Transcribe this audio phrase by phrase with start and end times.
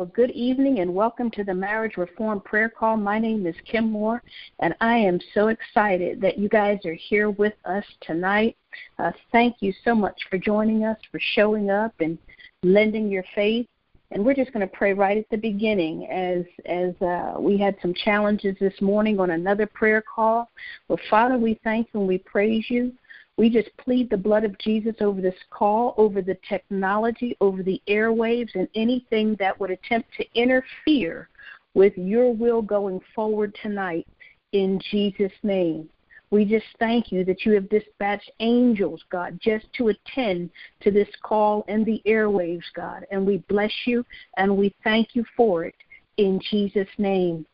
[0.00, 2.96] Well, good evening and welcome to the Marriage Reform Prayer Call.
[2.96, 4.22] My name is Kim Moore,
[4.60, 8.56] and I am so excited that you guys are here with us tonight.
[8.98, 12.16] Uh, thank you so much for joining us, for showing up, and
[12.62, 13.66] lending your faith.
[14.10, 17.76] And we're just going to pray right at the beginning as as uh, we had
[17.82, 20.48] some challenges this morning on another prayer call.
[20.88, 22.94] Well, Father, we thank you and we praise you
[23.40, 27.80] we just plead the blood of Jesus over this call, over the technology, over the
[27.88, 31.30] airwaves, and anything that would attempt to interfere
[31.72, 34.06] with your will going forward tonight
[34.52, 35.88] in Jesus' name.
[36.30, 40.50] We just thank you that you have dispatched angels, God, just to attend
[40.82, 43.06] to this call and the airwaves, God.
[43.10, 44.04] And we bless you
[44.36, 45.76] and we thank you for it
[46.18, 47.46] in Jesus' name.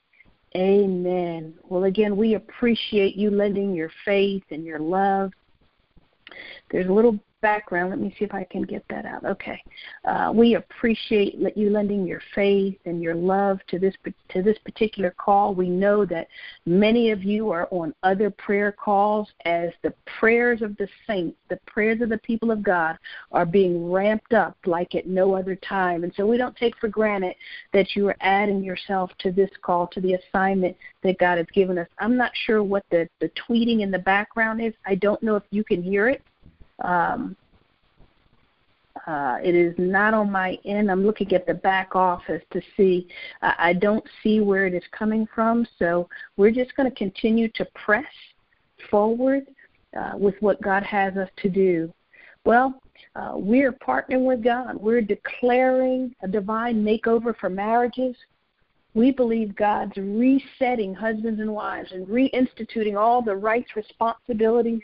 [0.57, 1.55] Amen.
[1.63, 5.31] Well, again, we appreciate you lending your faith and your love
[6.71, 7.91] there's a little background.
[7.91, 9.25] Let me see if I can get that out.
[9.25, 9.63] Okay.
[10.05, 13.95] Uh, we appreciate you lending your faith and your love to this
[14.31, 15.55] to this particular call.
[15.55, 16.27] We know that
[16.65, 21.61] many of you are on other prayer calls as the prayers of the saints, the
[21.69, 22.99] prayers of the people of God,
[23.31, 26.03] are being ramped up like at no other time.
[26.03, 27.37] And so we don't take for granted
[27.73, 31.79] that you are adding yourself to this call, to the assignment that God has given
[31.79, 31.87] us.
[32.01, 34.75] I'm not sure what the the tweeting in the background is.
[34.85, 36.23] I don't know if you can hear it.
[36.83, 37.37] Um,
[39.07, 40.91] uh, it is not on my end.
[40.91, 43.07] I'm looking at the back office to see.
[43.43, 45.67] Uh, I don't see where it is coming from.
[45.79, 48.05] So we're just going to continue to press
[48.91, 49.47] forward
[49.97, 51.93] uh, with what God has us to do.
[52.45, 52.81] Well,
[53.15, 54.77] uh, we're partnering with God.
[54.77, 58.17] We're declaring a divine makeover for marriages.
[58.95, 64.81] We believe God's resetting husbands and wives and reinstituting all the rights, responsibilities,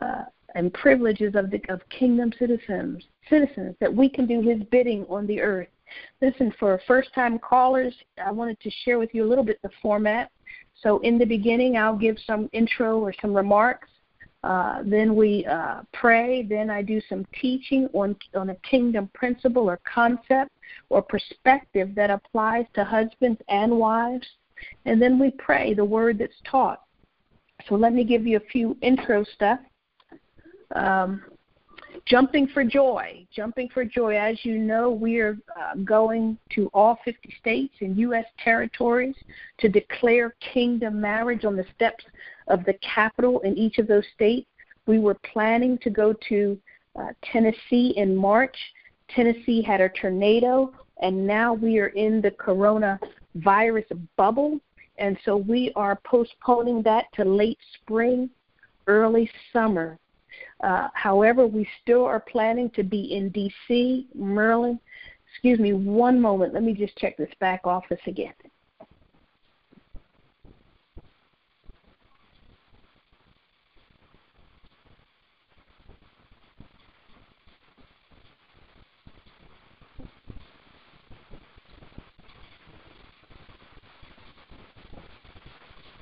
[0.00, 0.24] uh,
[0.54, 5.26] and privileges of the of kingdom citizens citizens that we can do his bidding on
[5.26, 5.68] the earth.
[6.20, 7.94] Listen, for first time callers,
[8.24, 10.30] I wanted to share with you a little bit the format.
[10.82, 13.88] So in the beginning I'll give some intro or some remarks.
[14.42, 16.42] Uh, then we uh, pray.
[16.42, 20.50] Then I do some teaching on on a kingdom principle or concept
[20.88, 24.26] or perspective that applies to husbands and wives.
[24.86, 26.82] And then we pray the word that's taught.
[27.68, 29.60] So let me give you a few intro stuff
[30.74, 31.22] um,
[32.06, 33.26] jumping for joy.
[33.34, 34.16] Jumping for joy.
[34.16, 38.26] As you know, we are uh, going to all 50 states and U.S.
[38.42, 39.14] territories
[39.58, 42.04] to declare kingdom marriage on the steps
[42.48, 44.46] of the Capitol in each of those states.
[44.86, 46.58] We were planning to go to
[46.98, 48.56] uh, Tennessee in March.
[49.08, 50.72] Tennessee had a tornado,
[51.02, 54.58] and now we are in the coronavirus bubble.
[54.98, 58.28] And so we are postponing that to late spring,
[58.86, 59.98] early summer.
[60.62, 64.78] Uh, however, we still are planning to be in D.C., Maryland.
[65.32, 66.52] Excuse me one moment.
[66.52, 68.34] Let me just check this back office again.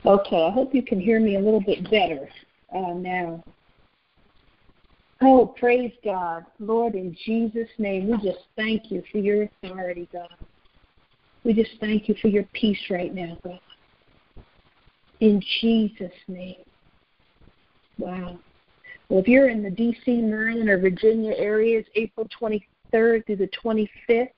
[0.05, 2.29] Okay, I hope you can hear me a little bit better
[2.75, 3.45] uh, now.
[5.21, 6.45] Oh, praise God.
[6.61, 10.29] Lord, in Jesus' name, we just thank you for your authority, God.
[11.45, 13.61] We just thank you for your peace right now, God.
[15.21, 16.63] In Jesus' name.
[17.99, 18.39] Wow.
[19.09, 24.29] Well, if you're in the D.C., Maryland, or Virginia areas, April 23rd through the 25th,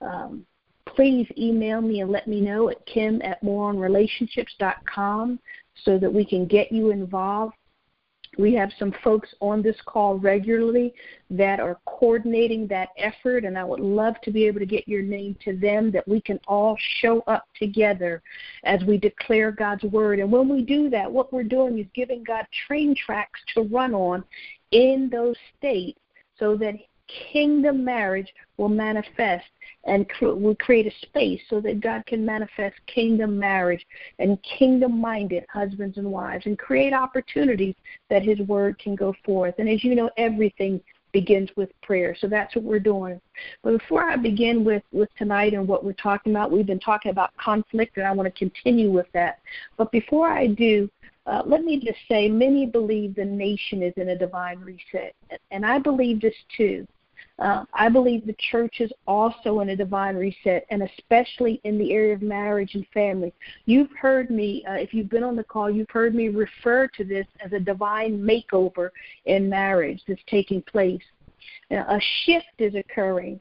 [0.00, 0.44] um,
[0.86, 5.38] please email me and let me know at kim at moreonrelationships.com
[5.84, 7.54] so that we can get you involved.
[8.38, 10.94] We have some folks on this call regularly
[11.30, 15.02] that are coordinating that effort, and I would love to be able to get your
[15.02, 18.22] name to them that we can all show up together
[18.64, 20.20] as we declare God's word.
[20.20, 23.94] And when we do that, what we're doing is giving God train tracks to run
[23.94, 24.22] on
[24.70, 25.98] in those states
[26.38, 26.74] so that
[27.32, 29.46] kingdom marriage will manifest
[29.84, 33.84] and will create a space so that God can manifest kingdom marriage
[34.18, 37.74] and kingdom minded husbands and wives and create opportunities
[38.10, 39.54] that His word can go forth.
[39.58, 40.80] And as you know, everything
[41.12, 42.16] begins with prayer.
[42.20, 43.20] So that's what we're doing.
[43.62, 47.10] But before I begin with, with tonight and what we're talking about, we've been talking
[47.10, 49.40] about conflict, and I want to continue with that.
[49.76, 50.88] But before I do,
[51.26, 55.14] uh, let me just say many believe the nation is in a divine reset.
[55.50, 56.86] And I believe this too.
[57.40, 61.92] Uh, I believe the church is also in a divine reset, and especially in the
[61.92, 63.32] area of marriage and family.
[63.64, 67.04] You've heard me, uh, if you've been on the call, you've heard me refer to
[67.04, 68.90] this as a divine makeover
[69.24, 71.02] in marriage that's taking place.
[71.70, 73.40] Now, a shift is occurring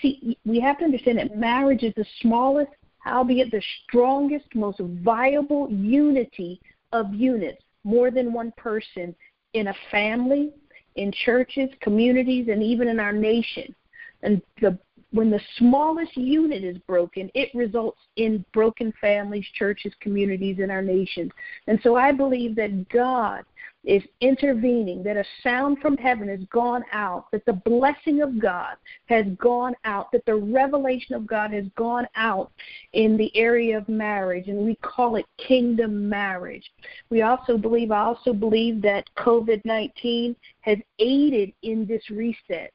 [0.00, 2.72] See, we have to understand that marriage is the smallest,
[3.06, 6.60] albeit the strongest, most viable unity
[6.92, 9.14] of units, more than one person
[9.54, 10.52] in a family,
[10.98, 13.74] in churches, communities, and even in our nation.
[14.22, 14.76] And the
[15.10, 20.82] when the smallest unit is broken, it results in broken families, churches, communities, in our
[20.82, 21.30] nation.
[21.66, 23.44] And so I believe that God
[23.84, 28.76] is intervening, that a sound from heaven has gone out, that the blessing of God
[29.06, 32.52] has gone out, that the revelation of God has gone out
[32.92, 36.70] in the area of marriage, and we call it kingdom marriage.
[37.08, 42.72] We also believe, I also believe that COVID 19 has aided in this reset.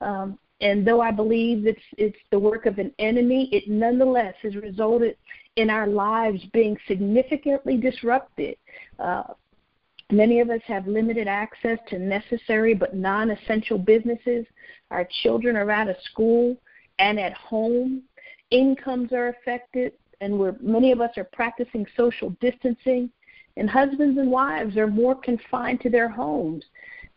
[0.00, 4.54] Um, and though I believe it's it's the work of an enemy, it nonetheless has
[4.56, 5.16] resulted
[5.56, 8.56] in our lives being significantly disrupted.
[8.98, 9.24] Uh,
[10.10, 14.46] many of us have limited access to necessary but non-essential businesses.
[14.90, 16.56] Our children are out of school
[16.98, 18.02] and at home.
[18.50, 23.10] Incomes are affected, and we're many of us are practicing social distancing.
[23.56, 26.64] And husbands and wives are more confined to their homes,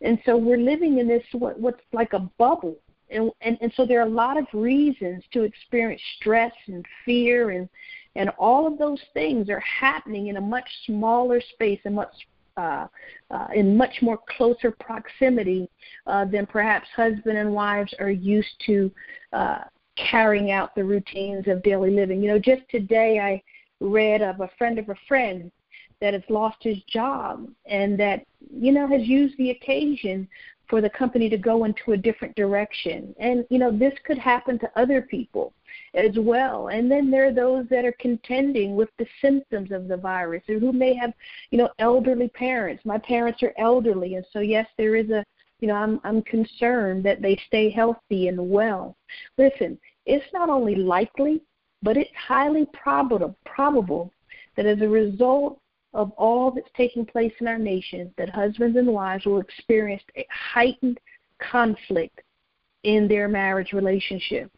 [0.02, 2.76] and so we're living in this what, what's like a bubble
[3.10, 7.50] and, and and so there are a lot of reasons to experience stress and fear
[7.50, 7.68] and
[8.16, 12.12] and all of those things are happening in a much smaller space and much
[12.56, 12.88] uh,
[13.30, 15.70] uh, in much more closer proximity
[16.08, 18.90] uh, than perhaps husband and wives are used to
[19.32, 19.60] uh,
[20.10, 22.20] carrying out the routines of daily living.
[22.20, 23.40] You know, just today I
[23.80, 25.52] read of a friend of a friend
[26.00, 30.28] that has lost his job and that you know has used the occasion
[30.68, 33.14] for the company to go into a different direction.
[33.18, 35.52] And, you know, this could happen to other people
[35.94, 36.68] as well.
[36.68, 40.58] And then there are those that are contending with the symptoms of the virus or
[40.58, 41.12] who may have,
[41.50, 42.84] you know, elderly parents.
[42.84, 45.24] My parents are elderly, and so yes, there is a,
[45.60, 48.96] you know, I'm I'm concerned that they stay healthy and well.
[49.38, 51.42] Listen, it's not only likely,
[51.82, 54.12] but it's highly probable probable
[54.56, 55.60] that as a result
[55.94, 60.26] of all that's taking place in our nation that husbands and wives will experience a
[60.30, 60.98] heightened
[61.38, 62.20] conflict
[62.84, 64.50] in their marriage relationship.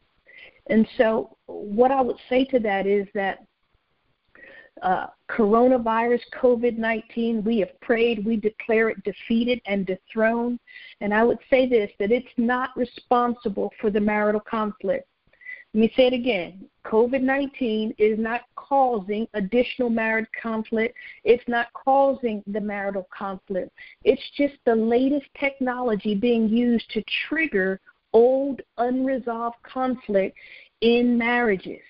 [0.67, 3.44] And so, what I would say to that is that
[4.82, 10.59] uh, coronavirus, COVID 19, we have prayed, we declare it defeated and dethroned.
[11.00, 15.06] And I would say this that it's not responsible for the marital conflict.
[15.72, 16.69] Let me say it again.
[16.84, 20.96] COVID 19 is not causing additional marriage conflict.
[21.22, 23.70] It's not causing the marital conflict.
[24.02, 27.81] It's just the latest technology being used to trigger
[28.12, 30.37] old, unresolved conflict
[30.81, 31.82] in marriages.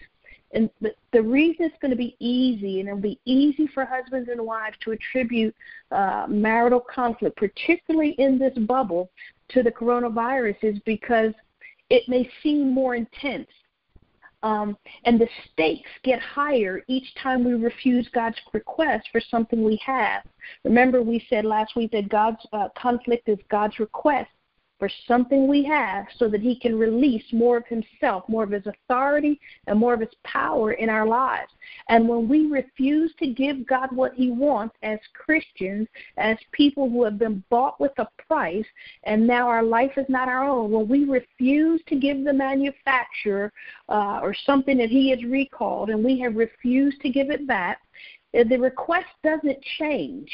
[0.52, 4.28] And the, the reason it's going to be easy, and it'll be easy for husbands
[4.28, 5.54] and wives to attribute
[5.90, 9.10] uh, marital conflict, particularly in this bubble,
[9.50, 11.32] to the coronavirus, is because
[11.88, 13.48] it may seem more intense
[14.42, 19.80] um, and the stakes get higher each time we refuse God's request for something we
[19.84, 20.22] have.
[20.64, 24.30] Remember, we said last week that God's uh, conflict is God's request
[24.80, 28.66] for something we have so that he can release more of himself, more of his
[28.66, 31.52] authority, and more of his power in our lives.
[31.88, 37.04] And when we refuse to give God what he wants as Christians, as people who
[37.04, 38.64] have been bought with a price,
[39.04, 43.52] and now our life is not our own, when we refuse to give the manufacturer
[43.90, 47.80] uh, or something that he has recalled and we have refused to give it back,
[48.32, 50.30] the request doesn't change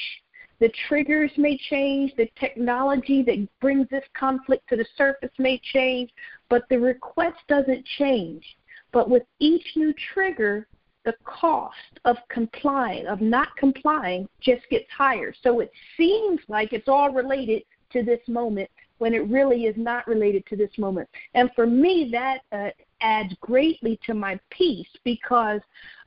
[0.59, 6.11] the triggers may change, the technology that brings this conflict to the surface may change,
[6.49, 8.45] but the request doesn't change.
[8.93, 10.67] But with each new trigger,
[11.05, 15.33] the cost of complying, of not complying, just gets higher.
[15.43, 20.07] So it seems like it's all related to this moment when it really is not
[20.09, 21.09] related to this moment.
[21.35, 22.71] And for me, that uh,
[23.01, 25.61] adds greatly to my peace because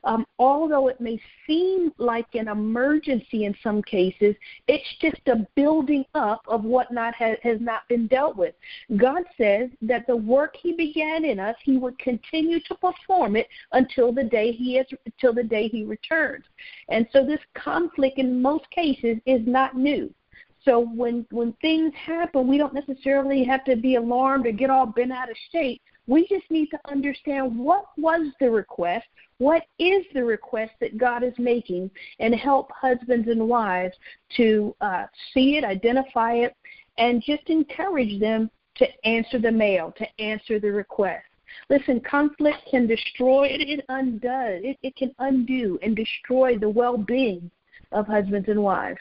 [0.04, 4.34] um, although it may seem like an emergency in some cases,
[4.66, 8.54] it's just a building up of what not has, has not been dealt with.
[8.96, 13.48] God says that the work He began in us, He would continue to perform it
[13.72, 16.44] until the day He is until the day He returns.
[16.88, 20.12] And so this conflict, in most cases, is not new.
[20.64, 24.86] So when when things happen, we don't necessarily have to be alarmed or get all
[24.86, 25.82] bent out of shape.
[26.06, 29.06] We just need to understand what was the request,
[29.38, 33.96] what is the request that God is making, and help husbands and wives
[34.36, 36.54] to uh, see it, identify it,
[36.98, 41.24] and just encourage them to answer the mail, to answer the request.
[41.68, 46.96] Listen, conflict can destroy it, it undoes, it, it can undo and destroy the well
[46.96, 47.50] being
[47.92, 49.00] of husbands and wives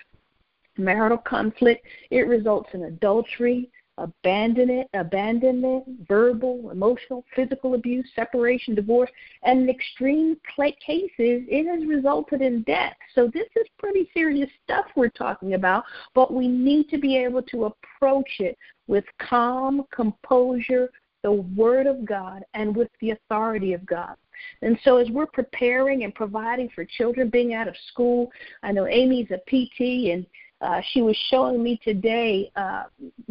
[0.80, 9.10] marital conflict, it results in adultery, abandonment, abandonment, verbal, emotional, physical abuse, separation, divorce,
[9.44, 10.38] and in extreme
[10.86, 12.96] cases, it has resulted in death.
[13.14, 15.84] So this is pretty serious stuff we're talking about,
[16.16, 20.90] but we need to be able to approach it with calm, composure,
[21.24, 24.16] the Word of God, and with the authority of God.
[24.62, 28.32] And so, as we're preparing and providing for children being out of school,
[28.64, 30.26] I know Amy's a PT, and
[30.62, 32.84] uh, she was showing me today uh,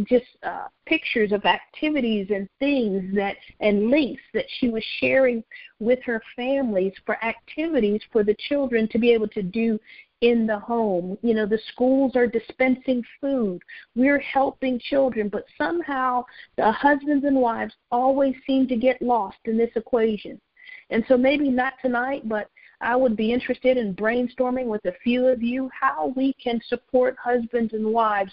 [0.05, 5.45] just uh, pictures of activities and things that and links that she was sharing
[5.79, 9.79] with her families for activities for the children to be able to do
[10.21, 11.19] in the home.
[11.23, 13.61] You know, the schools are dispensing food.
[13.95, 16.25] We're helping children, but somehow
[16.57, 20.41] the husbands and wives always seem to get lost in this equation.
[20.91, 22.49] And so maybe not tonight, but
[22.81, 27.17] I would be interested in brainstorming with a few of you how we can support
[27.23, 28.33] husbands and wives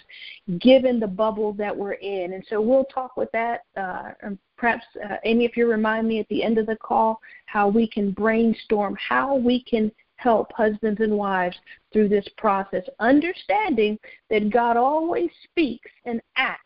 [0.60, 2.34] given the bubble that we're in.
[2.34, 3.62] And so we'll talk with that.
[3.76, 7.20] Uh, and perhaps, uh, Amy, if you remind me at the end of the call,
[7.46, 11.56] how we can brainstorm, how we can help husbands and wives
[11.92, 13.98] through this process, understanding
[14.30, 16.62] that God always speaks and acts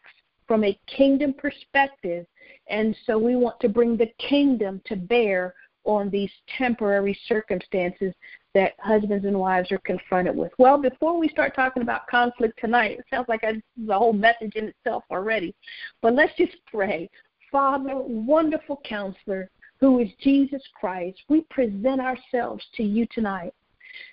[0.46, 2.26] from a kingdom perspective.
[2.68, 8.14] And so we want to bring the kingdom to bear on these temporary circumstances
[8.54, 10.52] that husbands and wives are confronted with.
[10.58, 14.56] Well, before we start talking about conflict tonight, it sounds like a, a whole message
[14.56, 15.54] in itself already.
[16.02, 17.08] But let's just pray.
[17.50, 23.54] Father, wonderful counselor, who is Jesus Christ, we present ourselves to you tonight.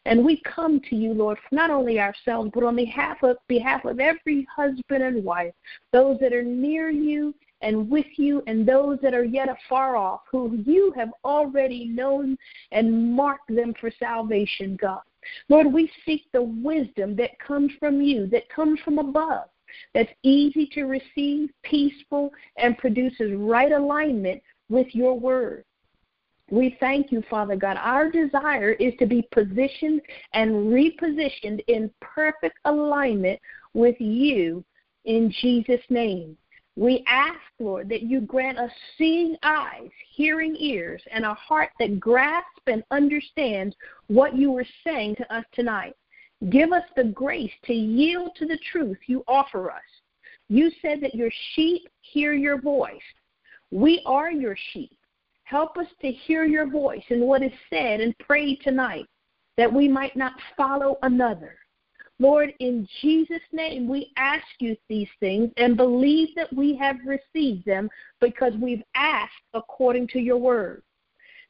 [0.06, 4.00] And we come to you, Lord, not only ourselves, but on behalf of behalf of
[4.00, 5.54] every husband and wife,
[5.92, 10.22] those that are near you and with you and those that are yet afar off,
[10.30, 12.38] who you have already known
[12.72, 15.02] and marked them for salvation, God.
[15.50, 19.50] Lord, we seek the wisdom that comes from you, that comes from above,
[19.94, 25.64] that's easy to receive, peaceful, and produces right alignment with your word.
[26.50, 27.78] We thank you, Father God.
[27.78, 30.02] Our desire is to be positioned
[30.34, 33.40] and repositioned in perfect alignment
[33.74, 34.64] with you
[35.04, 36.38] in Jesus' name.
[36.78, 42.00] We ask, Lord, that you grant us seeing eyes, hearing ears, and a heart that
[42.00, 45.96] grasps and understands what you are saying to us tonight.
[46.52, 49.82] Give us the grace to yield to the truth you offer us.
[50.50, 53.02] You said that your sheep hear your voice.
[53.72, 54.96] We are your sheep.
[55.46, 59.08] Help us to hear your voice in what is said and prayed tonight,
[59.58, 61.58] that we might not follow another.
[62.20, 67.66] Lord, in Jesus' name, we ask you these things and believe that we have received
[67.66, 70.82] them because we've asked according to your word.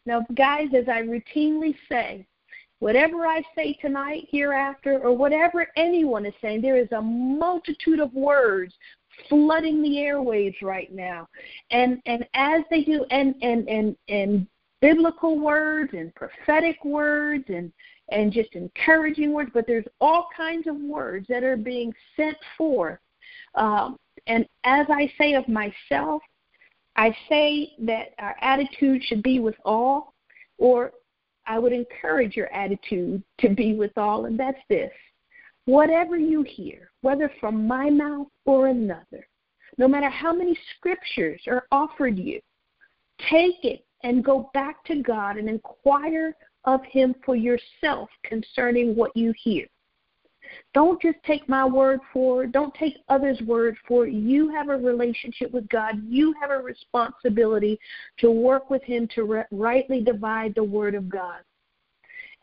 [0.05, 2.27] Now, guys, as I routinely say,
[2.79, 8.13] whatever I say tonight, hereafter, or whatever anyone is saying, there is a multitude of
[8.13, 8.73] words
[9.29, 11.27] flooding the airwaves right now.
[11.71, 14.47] And and as they do and and and and
[14.81, 17.71] biblical words and prophetic words and
[18.09, 22.99] and just encouraging words, but there's all kinds of words that are being sent forth.
[23.55, 23.97] Um,
[24.27, 26.21] and as I say of myself,
[26.95, 30.13] I say that our attitude should be with all,
[30.57, 30.91] or
[31.45, 34.91] I would encourage your attitude to be with all, and that's this.
[35.65, 39.27] Whatever you hear, whether from my mouth or another,
[39.77, 42.39] no matter how many scriptures are offered you,
[43.29, 46.35] take it and go back to God and inquire
[46.67, 49.65] of Him for yourself concerning what you hear.
[50.73, 52.51] Don't just take my word for it.
[52.51, 54.13] Don't take others' word for it.
[54.13, 55.95] You have a relationship with God.
[56.07, 57.79] You have a responsibility
[58.19, 61.39] to work with Him to rightly divide the word of God.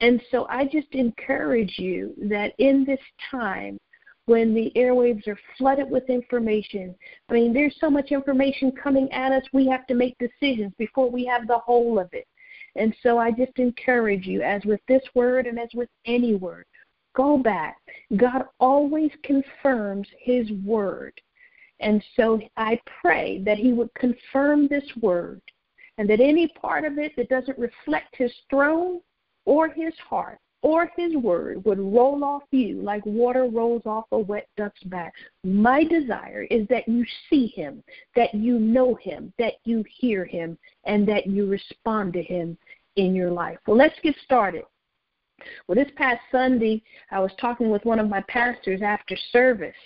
[0.00, 3.00] And so I just encourage you that in this
[3.30, 3.78] time,
[4.26, 6.94] when the airwaves are flooded with information.
[7.28, 11.10] I mean, there's so much information coming at us, we have to make decisions before
[11.10, 12.26] we have the whole of it.
[12.76, 16.66] And so I just encourage you, as with this word and as with any word,
[17.14, 17.76] go back.
[18.16, 21.12] God always confirms His word.
[21.80, 25.40] And so I pray that He would confirm this word
[25.98, 29.00] and that any part of it that doesn't reflect His throne
[29.44, 34.18] or His heart or his word would roll off you like water rolls off a
[34.18, 35.12] wet duck's back.
[35.44, 37.84] My desire is that you see him,
[38.16, 42.56] that you know him, that you hear him, and that you respond to him
[42.96, 43.58] in your life.
[43.66, 44.64] Well, let's get started.
[45.68, 49.76] Well, this past Sunday, I was talking with one of my pastors after service,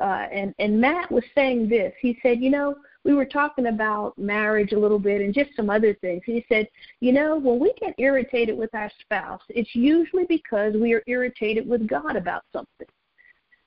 [0.00, 1.92] uh, and and Matt was saying this.
[2.00, 5.68] He said, you know, we were talking about marriage a little bit and just some
[5.68, 6.22] other things.
[6.24, 6.66] He said,
[7.00, 11.68] you know, when we get irritated with our spouse, it's usually because we are irritated
[11.68, 12.86] with God about something.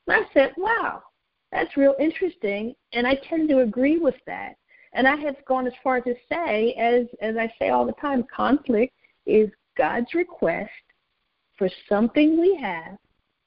[0.08, 1.02] And I said, wow,
[1.52, 4.56] that's real interesting, and I tend to agree with that.
[4.92, 8.24] And I have gone as far to say, as as I say all the time,
[8.34, 8.92] conflict
[9.26, 10.70] is God's request
[11.56, 12.96] for something we have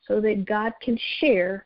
[0.08, 1.66] so that God can share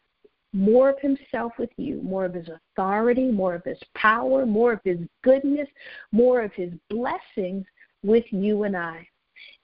[0.55, 4.79] more of himself with you, more of his authority, more of his power, more of
[4.85, 5.67] his goodness,
[6.13, 7.65] more of his blessings
[8.03, 9.05] with you and I.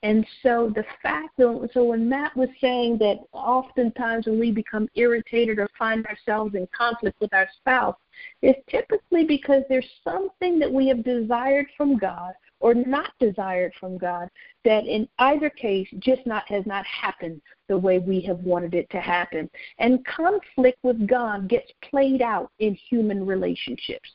[0.04, 4.90] And so the fact that, so when Matt was saying that oftentimes when we become
[4.96, 7.96] irritated or find ourselves in conflict with our spouse,
[8.42, 13.98] it's typically because there's something that we have desired from God or not desired from
[13.98, 14.30] God
[14.64, 18.90] that in either case just not has not happened the way we have wanted it
[18.92, 19.50] to happen.
[19.80, 24.10] And conflict with God gets played out in human relationships.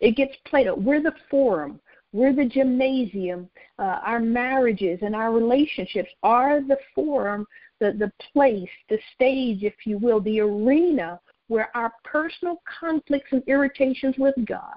[0.00, 0.82] It gets played out.
[0.82, 1.80] We're the forum.
[2.12, 3.48] We're the gymnasium.
[3.78, 7.46] Uh, our marriages and our relationships are the forum,
[7.80, 13.42] the, the place, the stage, if you will, the arena where our personal conflicts and
[13.46, 14.76] irritations with God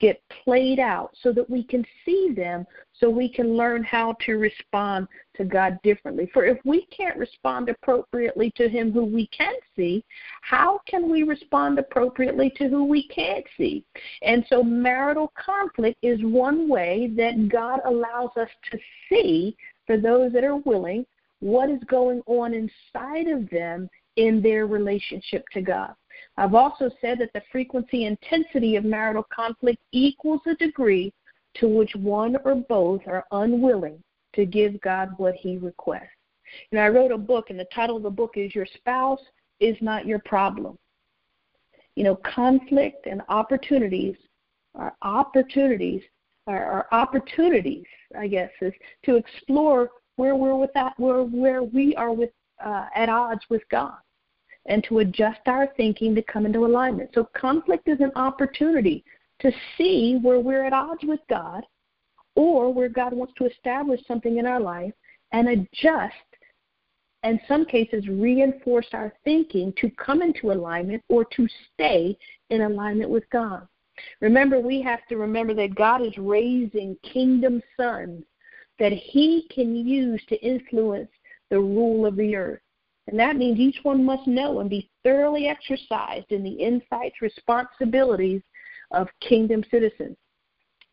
[0.00, 4.38] get played out so that we can see them so we can learn how to
[4.38, 6.30] respond to God differently.
[6.32, 10.04] For if we can't respond appropriately to Him who we can see,
[10.42, 13.84] how can we respond appropriately to who we can't see?
[14.22, 20.32] And so marital conflict is one way that God allows us to see, for those
[20.32, 21.06] that are willing,
[21.40, 25.94] what is going on inside of them in their relationship to God.
[26.38, 31.12] I've also said that the frequency intensity of marital conflict equals the degree
[31.54, 34.02] to which one or both are unwilling
[34.34, 36.10] to give God what he requests.
[36.70, 39.20] And I wrote a book, and the title of the book is Your Spouse
[39.60, 40.76] is Not Your Problem.
[41.94, 44.16] You know, conflict and opportunities
[44.74, 46.02] are opportunities,
[46.46, 48.74] are, are opportunities, I guess, is
[49.06, 52.30] to explore where we're with that, where, where we are with,
[52.62, 53.96] uh, at odds with God
[54.68, 57.10] and to adjust our thinking to come into alignment.
[57.14, 59.04] So conflict is an opportunity
[59.40, 61.62] to see where we're at odds with God
[62.34, 64.92] or where God wants to establish something in our life
[65.32, 66.14] and adjust
[67.22, 72.16] in some cases reinforce our thinking to come into alignment or to stay
[72.50, 73.66] in alignment with God.
[74.20, 78.22] Remember, we have to remember that God is raising kingdom sons
[78.78, 81.10] that He can use to influence
[81.50, 82.60] the rule of the earth.
[83.08, 88.42] And that means each one must know and be thoroughly exercised in the insights, responsibilities
[88.90, 90.16] of kingdom citizens.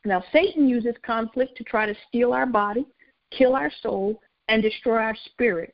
[0.05, 2.85] Now, Satan uses conflict to try to steal our body,
[3.31, 5.73] kill our soul, and destroy our spirit.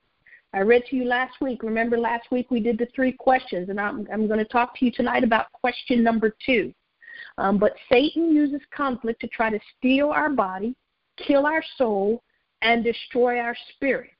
[0.53, 1.61] I read to you last week.
[1.63, 4.85] Remember, last week we did the three questions, and I'm, I'm going to talk to
[4.85, 6.73] you tonight about question number two.
[7.37, 10.75] Um, but Satan uses conflict to try to steal our body,
[11.17, 12.23] kill our soul,
[12.61, 14.11] and destroy our spirit.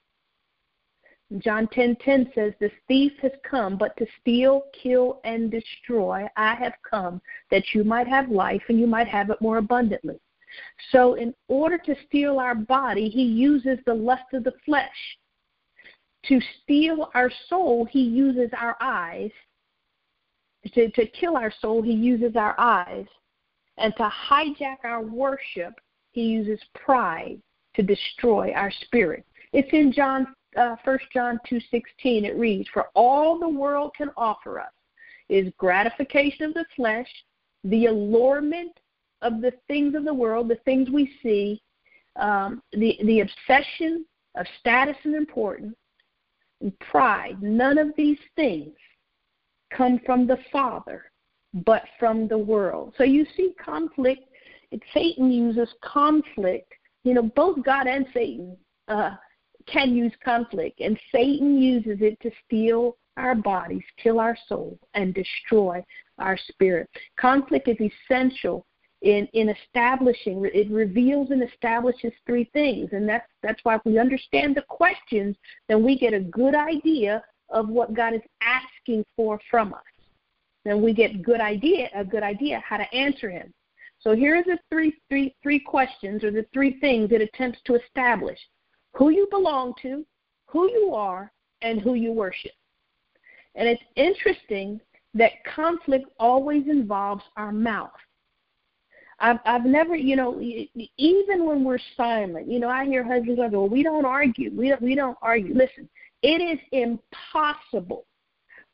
[1.38, 6.28] John 10:10 10, 10 says, "The thief has come but to steal, kill and destroy.
[6.36, 10.20] I have come that you might have life and you might have it more abundantly."
[10.92, 15.20] So in order to steal our body, he uses the lust of the flesh.
[16.26, 19.32] To steal our soul, he uses our eyes.
[20.74, 23.08] To, to kill our soul, he uses our eyes.
[23.78, 25.80] And to hijack our worship,
[26.12, 27.42] he uses pride
[27.76, 29.26] to destroy our spirit.
[29.54, 34.60] It's in John uh, 1 John 2:16 it reads, "For all the world can offer
[34.60, 34.74] us
[35.30, 37.10] is gratification of the flesh,
[37.64, 38.80] the allurement
[39.22, 41.62] of the things of the world, the things we see,
[42.16, 45.76] um, the the obsession of status and importance,
[46.62, 47.42] and pride.
[47.42, 48.76] None of these things
[49.72, 51.12] come from the Father,
[51.54, 52.94] but from the world.
[52.98, 54.24] So you see conflict.
[54.94, 56.74] Satan uses conflict.
[57.04, 58.58] You know, both God and Satan
[58.88, 59.16] uh,
[59.72, 65.14] can use conflict, and Satan uses it to steal our bodies, kill our soul, and
[65.14, 65.84] destroy
[66.18, 66.90] our spirit.
[67.18, 68.66] Conflict is essential
[69.02, 73.98] in, in establishing it reveals and establishes three things and that's that's why if we
[73.98, 75.38] understand the questions
[75.70, 79.82] then we get a good idea of what god is asking for from us.
[80.66, 83.54] Then we get good idea a good idea how to answer him.
[84.02, 87.76] So here are the three three three questions or the three things it attempts to
[87.76, 88.40] establish
[88.94, 90.06] who you belong to,
[90.48, 92.52] who you are, and who you worship.
[93.56, 94.80] And it's interesting
[95.14, 97.92] that conflict always involves our mouth.
[99.20, 103.62] I've, I've never, you know, even when we're silent, you know, I hear husbands go,
[103.62, 104.52] well, we don't argue.
[104.56, 105.54] We don't, we don't argue.
[105.54, 105.90] Listen,
[106.22, 108.06] it is impossible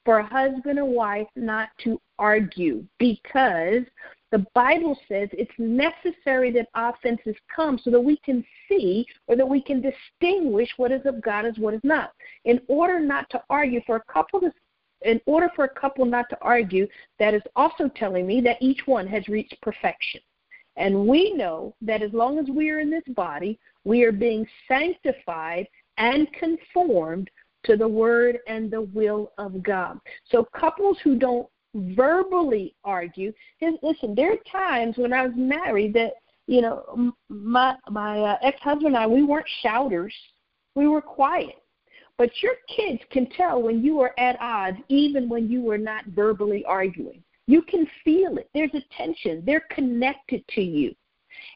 [0.04, 3.84] for a husband and wife not to argue because
[4.36, 9.48] the Bible says it's necessary that offenses come so that we can see or that
[9.48, 12.12] we can distinguish what is of God as what is not.
[12.44, 14.52] In order not to argue, for a couple to
[15.04, 16.86] in order for a couple not to argue,
[17.18, 20.20] that is also telling me that each one has reached perfection.
[20.76, 24.46] And we know that as long as we are in this body, we are being
[24.68, 25.66] sanctified
[25.98, 27.30] and conformed
[27.64, 29.98] to the word and the will of God.
[30.30, 33.34] So couples who don't verbally argue,
[33.82, 36.14] listen, there are times when I was married that
[36.48, 40.14] you know my my uh, ex-husband and I we weren't shouters.
[40.76, 41.56] We were quiet.
[42.18, 46.06] But your kids can tell when you are at odds even when you are not
[46.08, 47.22] verbally arguing.
[47.48, 48.50] You can feel it.
[48.54, 49.44] There's a tension.
[49.46, 50.96] They're connected to you.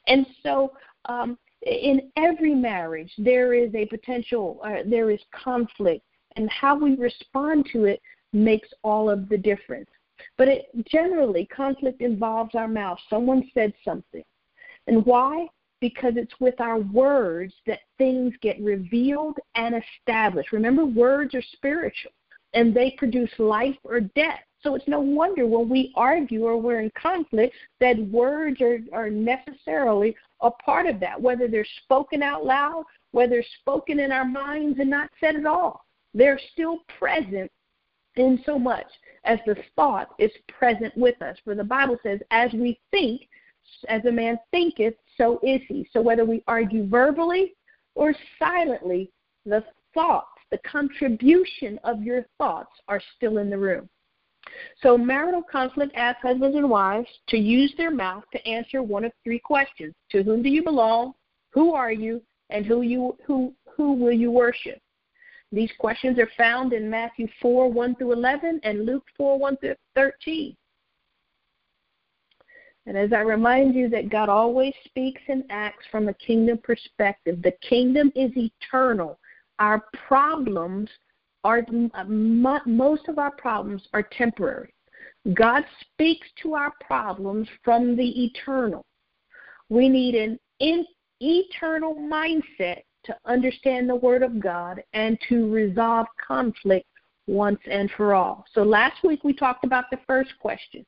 [0.08, 0.73] And so
[1.05, 6.05] um, in every marriage, there is a potential, uh, there is conflict,
[6.36, 8.01] and how we respond to it
[8.34, 9.89] makes all of the difference.
[10.38, 12.99] But it, generally, conflict involves our mouth.
[13.10, 14.23] Someone said something.
[14.88, 15.47] And why?
[15.82, 20.51] Because it's with our words that things get revealed and established.
[20.51, 22.12] Remember, words are spiritual,
[22.53, 24.39] and they produce life or death.
[24.62, 29.10] So it's no wonder when we argue or we're in conflict that words are, are
[29.10, 34.79] necessarily a part of that, whether they're spoken out loud, whether spoken in our minds
[34.79, 35.86] and not said at all.
[36.13, 37.49] They're still present
[38.15, 38.88] in so much
[39.23, 41.38] as the thought is present with us.
[41.43, 43.27] For the Bible says, as we think,
[43.88, 45.88] as a man thinketh, so is he.
[45.91, 47.53] So whether we argue verbally
[47.95, 49.12] or silently,
[49.45, 53.89] the thoughts, the contribution of your thoughts are still in the room.
[54.82, 59.12] So marital conflict asks husbands and wives to use their mouth to answer one of
[59.23, 59.93] three questions.
[60.12, 61.13] To whom do you belong?
[61.51, 62.21] Who are you?
[62.49, 64.82] And who you who who will you worship?
[65.51, 69.75] These questions are found in Matthew 4, 1 through 11 and Luke 4, 1 through
[69.95, 70.55] 13.
[72.85, 77.41] And as I remind you that God always speaks and acts from a kingdom perspective,
[77.41, 79.19] the kingdom is eternal.
[79.59, 80.89] Our problems
[81.43, 81.65] are
[82.65, 84.73] most of our problems are temporary.
[85.33, 88.85] God speaks to our problems from the eternal.
[89.69, 90.85] We need an in,
[91.19, 96.86] eternal mindset to understand the Word of God and to resolve conflict
[97.28, 98.45] once and for all.
[98.54, 100.86] So last week we talked about the first question.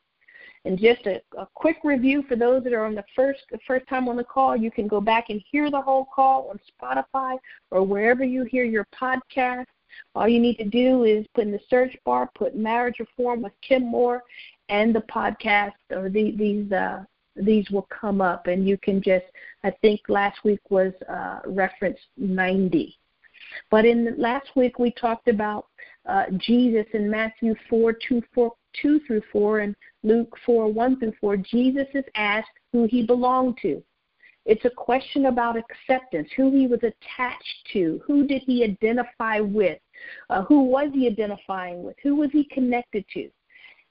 [0.64, 3.88] And just a, a quick review for those that are on the first the first
[3.88, 7.38] time on the call, you can go back and hear the whole call on Spotify
[7.72, 9.66] or wherever you hear your podcast.
[10.14, 13.54] All you need to do is put in the search bar, put marriage reform with
[13.68, 14.22] Kim Moore,
[14.70, 17.04] and the podcast or the, these uh,
[17.36, 19.26] these will come up, and you can just.
[19.64, 22.98] I think last week was uh, reference 90.
[23.70, 25.68] But in last week we talked about
[26.06, 31.14] uh, Jesus in Matthew 4 2, 4 2 through 4 and Luke 4 1 through
[31.20, 31.38] 4.
[31.38, 33.84] Jesus is asked who he belonged to.
[34.46, 39.78] It's a question about acceptance, who he was attached to, who did he identify with,
[40.30, 43.30] uh, who was he identifying with, who was he connected to.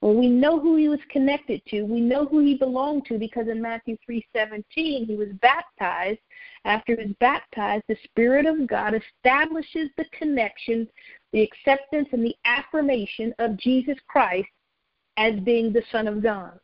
[0.00, 3.48] When we know who he was connected to, we know who he belonged to because
[3.48, 6.20] in Matthew 3:17 he was baptized.
[6.64, 10.88] After he was baptized, the Spirit of God establishes the connection,
[11.32, 14.48] the acceptance, and the affirmation of Jesus Christ
[15.16, 16.58] as being the Son of God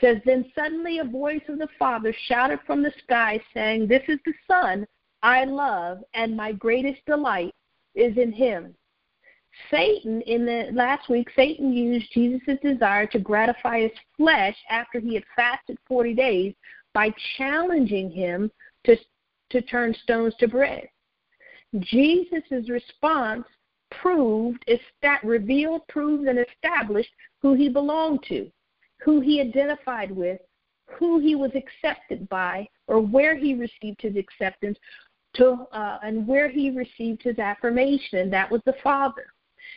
[0.00, 4.18] says, Then suddenly a voice of the Father shouted from the sky, saying, This is
[4.24, 4.86] the Son
[5.22, 7.54] I love, and my greatest delight
[7.94, 8.74] is in him.
[9.70, 15.14] Satan, in the last week, Satan used Jesus' desire to gratify his flesh after he
[15.14, 16.54] had fasted 40 days
[16.92, 18.50] by challenging him
[18.84, 18.96] to,
[19.50, 20.88] to turn stones to bread.
[21.78, 23.44] Jesus' response
[23.90, 24.64] proved,
[25.22, 27.10] revealed, proved, and established
[27.42, 28.50] who he belonged to
[29.02, 30.40] who he identified with,
[30.98, 34.78] who he was accepted by, or where he received his acceptance,
[35.34, 39.26] to, uh, and where he received his affirmation, and that was the Father.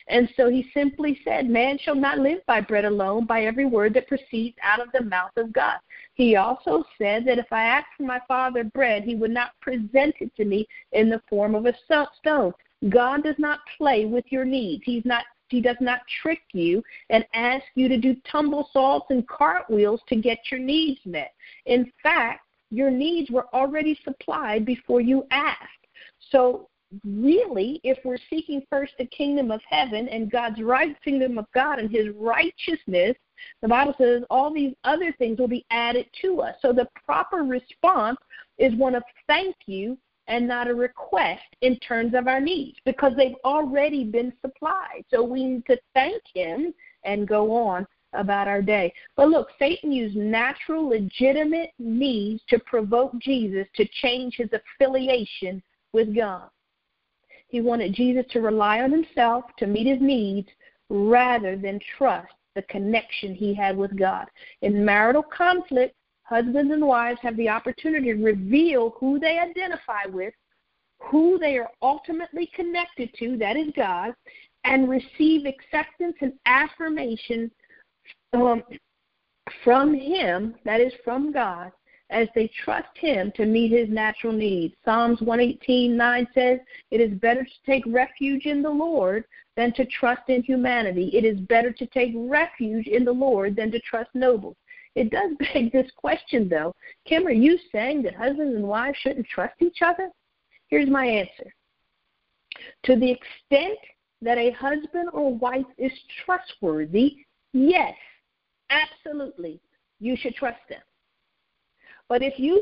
[0.09, 3.93] And so he simply said, Man shall not live by bread alone, by every word
[3.93, 5.77] that proceeds out of the mouth of God.
[6.15, 10.15] He also said that if I asked for my Father bread, he would not present
[10.19, 11.73] it to me in the form of a
[12.19, 12.53] stone.
[12.89, 14.83] God does not play with your needs.
[14.85, 19.27] He's not he does not trick you and ask you to do tumble salts and
[19.27, 21.33] cartwheels to get your needs met.
[21.65, 25.87] In fact, your needs were already supplied before you asked.
[26.31, 26.69] So,
[27.05, 31.79] really, if we're seeking first the kingdom of heaven and God's right kingdom of God
[31.79, 33.15] and his righteousness,
[33.61, 36.55] the Bible says all these other things will be added to us.
[36.61, 38.17] So the proper response
[38.57, 39.97] is one of thank you
[40.27, 45.03] and not a request in terms of our needs because they've already been supplied.
[45.09, 46.73] So we need to thank Him
[47.03, 48.93] and go on about our day.
[49.15, 55.61] But look, Satan used natural, legitimate needs to provoke Jesus to change his affiliation
[55.93, 56.49] with God.
[57.49, 60.47] He wanted Jesus to rely on himself to meet his needs
[60.89, 64.27] rather than trust the connection he had with God.
[64.61, 70.33] In marital conflict, husbands and wives have the opportunity to reveal who they identify with,
[70.99, 74.13] who they are ultimately connected to, that is God,
[74.63, 77.49] and receive acceptance and affirmation
[78.33, 78.61] um,
[79.63, 81.71] from Him, that is from God,
[82.09, 84.75] as they trust Him to meet His natural needs.
[84.83, 86.59] Psalms 118:9 says,
[86.91, 91.09] "It is better to take refuge in the Lord than to trust in humanity.
[91.13, 94.57] It is better to take refuge in the Lord than to trust nobles."
[94.95, 96.75] It does beg this question, though.
[97.05, 100.09] Kim, are you saying that husbands and wives shouldn't trust each other?
[100.67, 101.53] Here's my answer.
[102.83, 103.79] To the extent
[104.21, 105.91] that a husband or wife is
[106.25, 107.95] trustworthy, yes,
[108.69, 109.61] absolutely,
[109.99, 110.81] you should trust them.
[112.09, 112.61] But if you,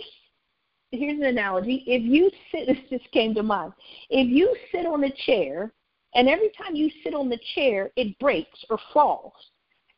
[0.92, 3.74] here's an analogy, if you sit, this just came to mind,
[4.10, 5.72] if you sit on a chair
[6.14, 9.34] and every time you sit on the chair it breaks or falls,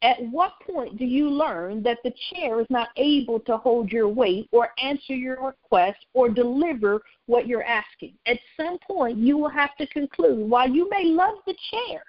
[0.02, 4.08] at what point do you learn that the chair is not able to hold your
[4.08, 8.14] weight or answer your request or deliver what you're asking?
[8.26, 12.02] At some point, you will have to conclude while you may love the chair,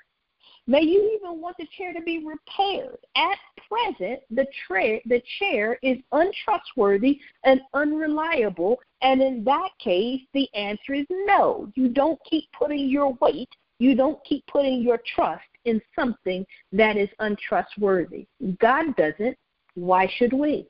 [0.67, 2.99] may you even want the chair to be repaired.
[3.17, 10.49] At present, the, tra- the chair is untrustworthy and unreliable, and in that case, the
[10.55, 11.71] answer is no.
[11.75, 16.97] You don't keep putting your weight, you don't keep putting your trust in something that
[16.97, 18.27] is untrustworthy.
[18.61, 19.37] God doesn't.
[19.75, 20.67] Why should we?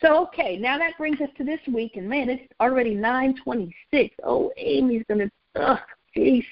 [0.00, 4.10] So okay, now that brings us to this week, and man, it's already 9:26.
[4.22, 5.78] Oh, Amy's gonna, ugh,
[6.16, 6.44] jeez.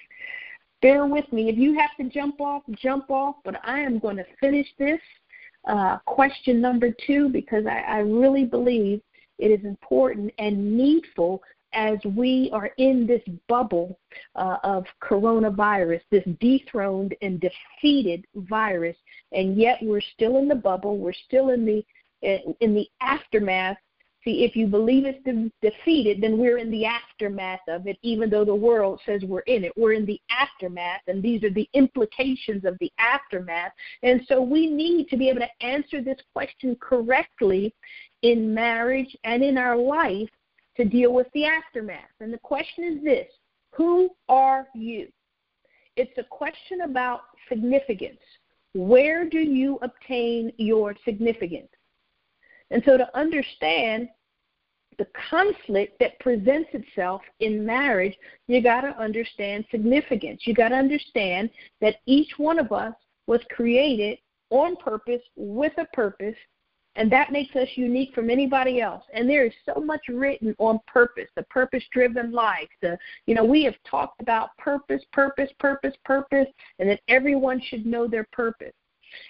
[0.82, 1.48] Bear with me.
[1.48, 3.36] If you have to jump off, jump off.
[3.44, 5.00] But I am going to finish this
[5.68, 9.00] uh, question number two because I, I really believe
[9.38, 13.98] it is important and needful as we are in this bubble
[14.34, 18.96] uh, of coronavirus, this dethroned and defeated virus,
[19.32, 20.98] and yet we're still in the bubble.
[20.98, 21.84] We're still in the
[22.22, 23.78] in the aftermath.
[24.22, 28.28] See, if you believe it's de- defeated, then we're in the aftermath of it, even
[28.28, 29.72] though the world says we're in it.
[29.76, 33.72] We're in the aftermath, and these are the implications of the aftermath.
[34.02, 37.74] And so we need to be able to answer this question correctly
[38.20, 40.28] in marriage and in our life
[40.76, 42.10] to deal with the aftermath.
[42.20, 43.28] And the question is this
[43.72, 45.08] Who are you?
[45.96, 48.20] It's a question about significance.
[48.74, 51.68] Where do you obtain your significance?
[52.70, 54.08] And so to understand
[54.98, 58.16] the conflict that presents itself in marriage,
[58.48, 60.42] you got to understand significance.
[60.44, 62.94] You got to understand that each one of us
[63.26, 64.18] was created
[64.50, 66.36] on purpose with a purpose
[66.96, 69.04] and that makes us unique from anybody else.
[69.14, 72.68] And there is so much written on purpose, the purpose driven life.
[72.82, 77.86] The you know, we have talked about purpose, purpose, purpose, purpose, and that everyone should
[77.86, 78.72] know their purpose.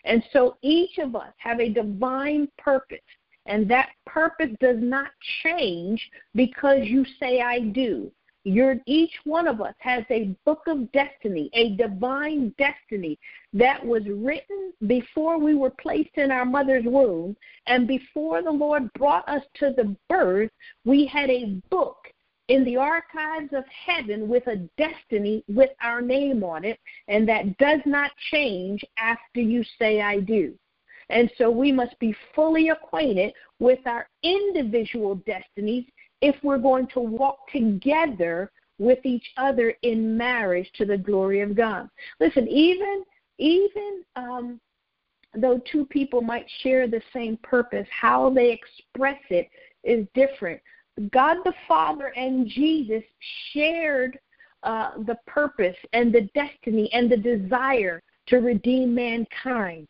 [0.04, 2.98] And so each of us have a divine purpose.
[3.46, 5.10] And that purpose does not
[5.42, 8.12] change because you say I do.
[8.44, 13.18] You're, each one of us has a book of destiny, a divine destiny
[13.52, 17.36] that was written before we were placed in our mother's womb.
[17.66, 20.50] And before the Lord brought us to the birth,
[20.86, 21.98] we had a book
[22.48, 27.56] in the archives of heaven with a destiny with our name on it, and that
[27.58, 30.54] does not change after you say, I do.
[31.10, 35.84] And so we must be fully acquainted with our individual destinies
[36.22, 41.54] if we're going to walk together with each other in marriage to the glory of
[41.54, 41.88] God.
[42.18, 43.04] Listen, even
[43.38, 44.60] even um,
[45.34, 49.48] though two people might share the same purpose, how they express it
[49.82, 50.60] is different.
[51.12, 53.02] God the Father and Jesus
[53.52, 54.18] shared
[54.62, 59.86] uh, the purpose and the destiny and the desire to redeem mankind.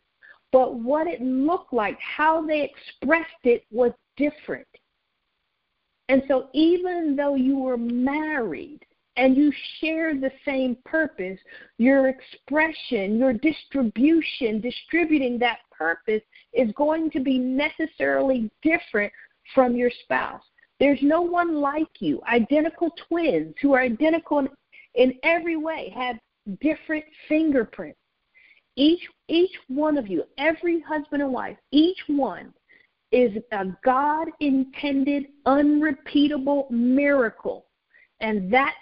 [0.53, 4.67] But what it looked like, how they expressed it, was different.
[6.09, 8.85] And so, even though you were married
[9.17, 11.39] and you share the same purpose,
[11.79, 19.13] your expression, your distribution, distributing that purpose is going to be necessarily different
[19.55, 20.43] from your spouse.
[20.81, 22.21] There's no one like you.
[22.29, 24.49] Identical twins who are identical in,
[24.95, 26.17] in every way have
[26.61, 28.00] different fingerprints.
[28.81, 32.55] Each each one of you, every husband and wife, each one
[33.13, 37.67] is a God intended, unrepeatable miracle.
[38.21, 38.75] And that's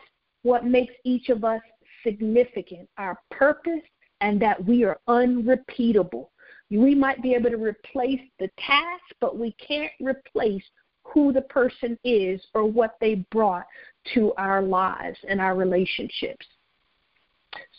[0.42, 1.60] what makes each of us
[2.04, 3.82] significant our purpose
[4.20, 6.30] and that we are unrepeatable.
[6.70, 10.62] We might be able to replace the task, but we can't replace
[11.02, 13.66] who the person is or what they brought
[14.14, 16.46] to our lives and our relationships.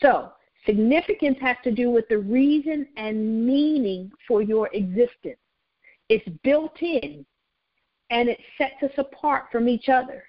[0.01, 0.34] So,
[0.65, 5.39] Significance has to do with the reason and meaning for your existence.
[6.10, 7.26] It's built in
[8.10, 10.24] and it sets us apart from each other.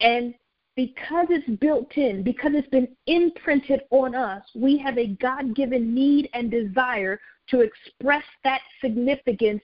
[0.00, 0.34] And
[0.74, 5.94] because it's built in, because it's been imprinted on us, we have a God given
[5.94, 9.62] need and desire to express that significance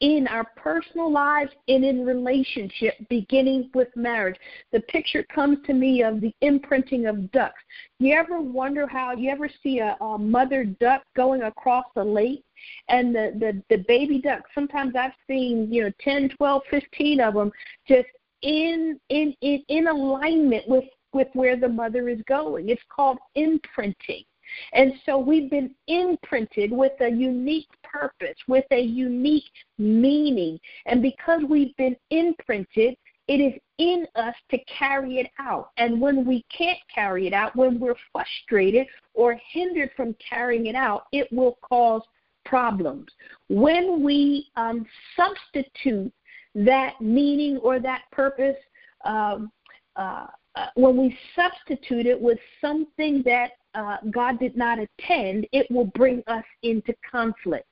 [0.00, 4.36] in our personal lives and in relationship, beginning with marriage.
[4.72, 7.60] The picture comes to me of the imprinting of ducks.
[7.98, 12.44] You ever wonder how, you ever see a, a mother duck going across a lake?
[12.88, 17.34] And the, the, the baby duck, sometimes I've seen, you know, 10, 12, 15 of
[17.34, 17.52] them
[17.86, 18.08] just
[18.42, 22.68] in, in, in, in alignment with, with where the mother is going.
[22.70, 24.24] It's called imprinting.
[24.72, 30.58] And so we've been imprinted with a unique purpose, with a unique meaning.
[30.86, 32.96] And because we've been imprinted,
[33.28, 35.70] it is in us to carry it out.
[35.76, 40.74] And when we can't carry it out, when we're frustrated or hindered from carrying it
[40.74, 42.02] out, it will cause
[42.44, 43.06] problems.
[43.48, 44.84] When we um,
[45.16, 46.12] substitute
[46.54, 48.56] that meaning or that purpose,
[49.04, 49.52] um,
[49.94, 55.70] uh, uh, when we substitute it with something that uh, God did not attend, it
[55.70, 57.66] will bring us into conflict.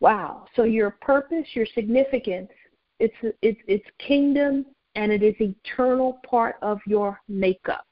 [0.00, 0.46] Wow.
[0.56, 2.50] So your purpose, your significance,
[2.98, 7.84] it's it's it's kingdom and it is eternal part of your makeup.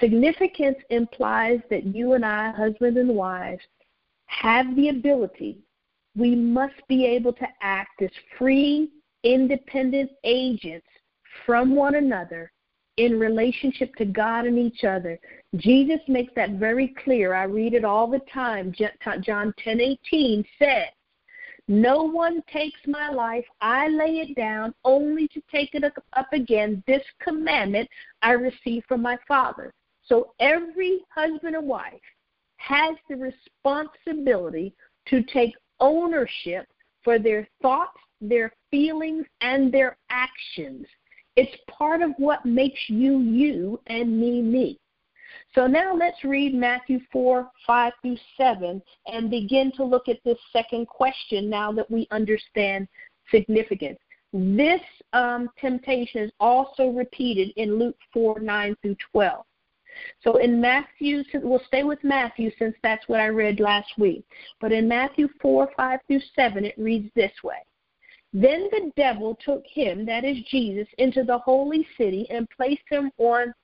[0.00, 3.62] Significance implies that you and I, husbands and wives,
[4.26, 5.58] have the ability,
[6.16, 8.90] we must be able to act as free,
[9.22, 10.86] independent agents
[11.44, 12.50] from one another
[12.96, 15.18] in relationship to God and each other.
[15.56, 17.34] Jesus makes that very clear.
[17.34, 18.72] I read it all the time.
[18.72, 20.88] John 10:18 says,
[21.68, 26.82] "No one takes my life; I lay it down only to take it up again.
[26.86, 27.88] This commandment
[28.22, 32.00] I received from my Father." So every husband and wife
[32.58, 34.74] has the responsibility
[35.06, 36.66] to take ownership
[37.02, 40.86] for their thoughts, their feelings, and their actions
[41.36, 44.78] it's part of what makes you you and me me.
[45.54, 50.38] So now let's read Matthew 4, 5 through 7 and begin to look at this
[50.52, 52.88] second question now that we understand
[53.30, 53.98] significance.
[54.32, 54.80] This
[55.12, 59.44] um, temptation is also repeated in Luke 4, 9 through 12.
[60.22, 64.24] So in Matthew, we'll stay with Matthew since that's what I read last week.
[64.60, 67.56] But in Matthew 4, 5 through 7, it reads this way
[68.42, 73.10] then the devil took him, that is Jesus, into the holy city and placed him
[73.16, 73.54] on.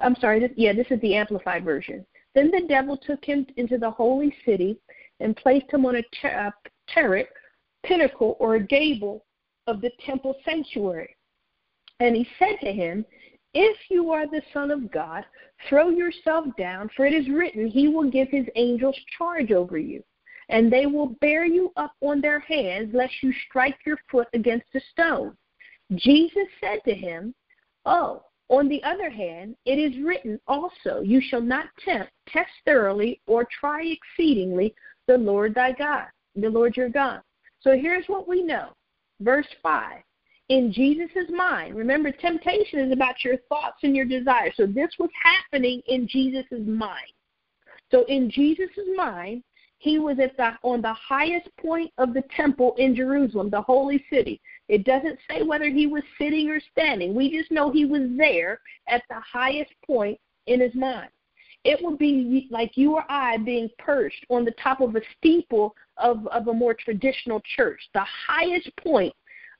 [0.00, 2.04] I'm sorry, this, yeah, this is the Amplified Version.
[2.34, 4.80] Then the devil took him into the holy city
[5.20, 6.52] and placed him on a ter-
[6.92, 7.28] turret,
[7.84, 9.24] pinnacle, or a gable
[9.68, 11.14] of the temple sanctuary.
[12.00, 13.04] And he said to him,
[13.54, 15.24] If you are the Son of God,
[15.68, 20.02] throw yourself down, for it is written, He will give His angels charge over you
[20.50, 24.66] and they will bear you up on their hands, lest you strike your foot against
[24.74, 25.36] a stone.
[25.94, 27.34] Jesus said to him,
[27.86, 33.20] Oh, on the other hand, it is written also, You shall not tempt, test thoroughly,
[33.26, 34.74] or try exceedingly
[35.06, 37.20] the Lord thy God, the Lord your God.
[37.60, 38.70] So here's what we know.
[39.20, 39.98] Verse 5.
[40.48, 44.54] In Jesus' mind, remember, temptation is about your thoughts and your desires.
[44.56, 47.12] So this was happening in Jesus' mind.
[47.92, 49.44] So in Jesus' mind,
[49.80, 54.04] he was at the on the highest point of the temple in Jerusalem, the holy
[54.10, 54.38] city.
[54.68, 57.14] It doesn't say whether he was sitting or standing.
[57.14, 61.08] We just know he was there at the highest point in his mind.
[61.64, 65.74] It would be like you or I being perched on the top of a steeple
[65.96, 69.14] of, of a more traditional church, the highest point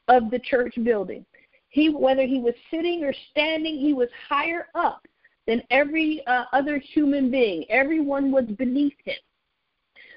[0.09, 1.24] of the church building.
[1.70, 5.06] He, whether he was sitting or standing, he was higher up
[5.46, 7.64] than every uh, other human being.
[7.70, 9.16] Everyone was beneath him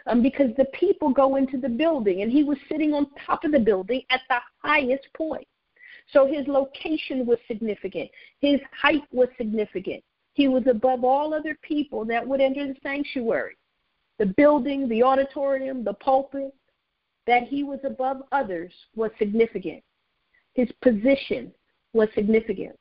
[0.08, 3.52] um, because the people go into the building, and he was sitting on top of
[3.52, 5.48] the building at the highest point.
[6.12, 8.10] So his location was significant.
[8.40, 10.04] His height was significant.
[10.34, 13.56] He was above all other people that would enter the sanctuary.
[14.20, 16.54] The building, the auditorium, the pulpit,
[17.26, 19.84] that he was above others was significant.
[20.54, 21.52] His position
[21.94, 22.78] was significant.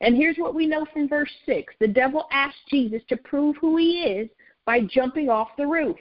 [0.00, 3.76] And here's what we know from verse 6 the devil asked Jesus to prove who
[3.76, 4.28] he is
[4.64, 5.96] by jumping off the roof.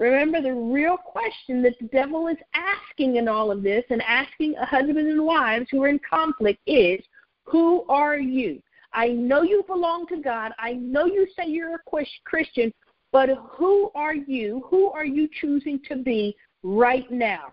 [0.00, 4.54] Remember, the real question that the devil is asking in all of this and asking
[4.54, 7.04] husbands and wives who are in conflict is
[7.44, 8.62] Who are you?
[8.94, 10.52] I know you belong to God.
[10.58, 12.72] I know you say you're a Christian,
[13.12, 14.64] but who are you?
[14.70, 17.52] Who are you choosing to be right now?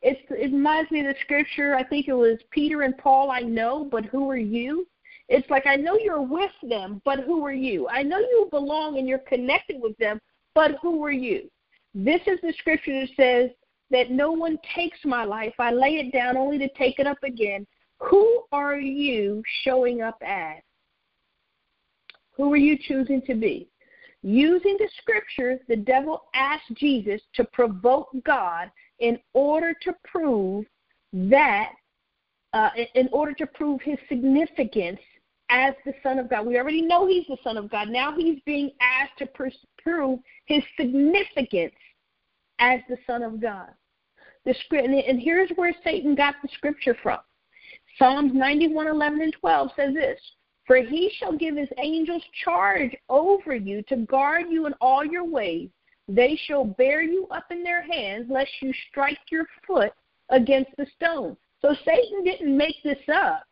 [0.00, 1.74] It's, it reminds me of the scripture.
[1.74, 4.86] I think it was Peter and Paul, I know, but who are you?
[5.28, 7.86] It's like I know you're with them, but who are you?
[7.88, 10.18] I know you belong and you're connected with them,
[10.54, 11.50] but who are you?
[11.94, 13.50] This is the scripture that says
[13.90, 15.54] that no one takes my life.
[15.58, 17.66] I lay it down only to take it up again.
[18.00, 20.62] Who are you showing up as?
[22.32, 23.68] Who are you choosing to be?
[24.22, 30.64] Using the scripture, the devil asked Jesus to provoke God in order to prove
[31.12, 31.72] that,
[32.54, 35.00] uh, in order to prove his significance
[35.50, 36.46] as the Son of God.
[36.46, 37.88] We already know he's the Son of God.
[37.88, 39.28] Now he's being asked to
[39.82, 41.74] prove his significance
[42.58, 43.68] as the Son of God.
[44.44, 47.18] The script, and here's where Satan got the scripture from.
[47.98, 50.20] Psalms 91, 11, and 12 says this
[50.66, 55.24] For he shall give his angels charge over you to guard you in all your
[55.24, 55.70] ways.
[56.08, 59.92] They shall bear you up in their hands, lest you strike your foot
[60.28, 61.36] against the stone.
[61.62, 63.44] So Satan didn't make this up.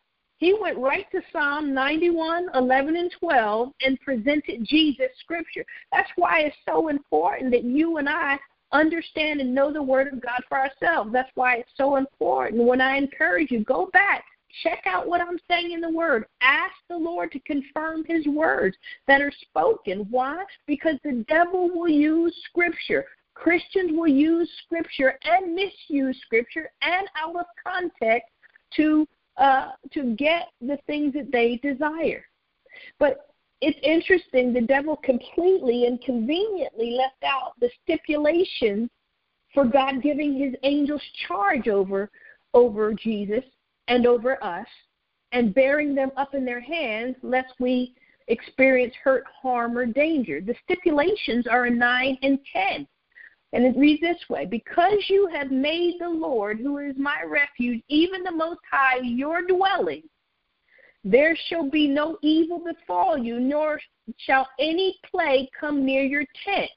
[0.43, 5.63] He went right to Psalm 91, 11, and 12 and presented Jesus' scripture.
[5.93, 8.37] That's why it's so important that you and I
[8.73, 11.13] understand and know the Word of God for ourselves.
[11.13, 12.61] That's why it's so important.
[12.61, 14.25] When I encourage you, go back,
[14.63, 16.25] check out what I'm saying in the Word.
[16.41, 18.75] Ask the Lord to confirm His words
[19.07, 20.05] that are spoken.
[20.09, 20.43] Why?
[20.67, 23.05] Because the devil will use Scripture.
[23.33, 28.27] Christians will use Scripture and misuse Scripture and out of context
[28.75, 32.25] to uh, to get the things that they desire.
[32.99, 33.29] But
[33.61, 38.89] it's interesting, the devil completely and conveniently left out the stipulation
[39.53, 42.09] for God giving his angels charge over
[42.53, 43.43] over Jesus
[43.87, 44.67] and over us
[45.31, 47.95] and bearing them up in their hands lest we
[48.27, 50.39] experience hurt, harm, or danger.
[50.39, 52.87] The stipulations are in 9 and 10.
[53.53, 57.81] And it reads this way Because you have made the Lord, who is my refuge,
[57.87, 60.03] even the Most High, your dwelling,
[61.05, 63.79] there shall be no evil befall you, nor
[64.17, 66.71] shall any plague come near your tent.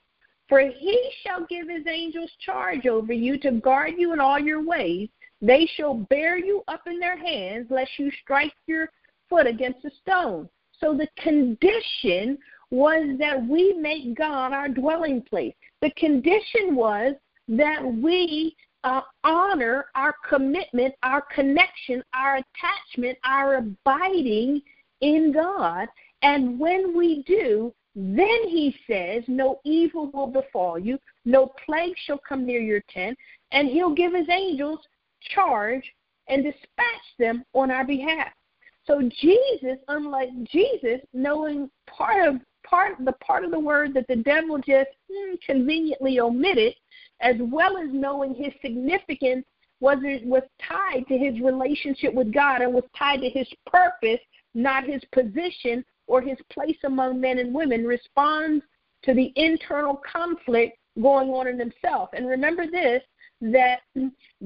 [0.48, 4.62] For he shall give his angels charge over you to guard you in all your
[4.62, 5.08] ways.
[5.40, 8.88] They shall bear you up in their hands, lest you strike your
[9.28, 10.48] foot against a stone.
[10.78, 12.38] So the condition
[12.70, 15.54] was that we make God our dwelling place.
[15.82, 17.14] The condition was
[17.48, 24.62] that we uh, honor our commitment, our connection, our attachment, our abiding
[25.00, 25.88] in God.
[26.22, 32.20] And when we do, then he says, No evil will befall you, no plague shall
[32.26, 33.18] come near your tent,
[33.52, 34.80] and he'll give his angels
[35.34, 35.82] charge
[36.28, 38.28] and dispatch them on our behalf.
[38.86, 44.16] So Jesus, unlike Jesus, knowing part of part the part of the word that the
[44.16, 46.74] devil just hmm, conveniently omitted,
[47.20, 49.44] as well as knowing his significance
[49.80, 54.20] was was tied to his relationship with God and was tied to his purpose,
[54.54, 58.64] not his position or his place among men and women, responds
[59.02, 62.10] to the internal conflict going on in himself.
[62.12, 63.02] And remember this
[63.40, 63.80] that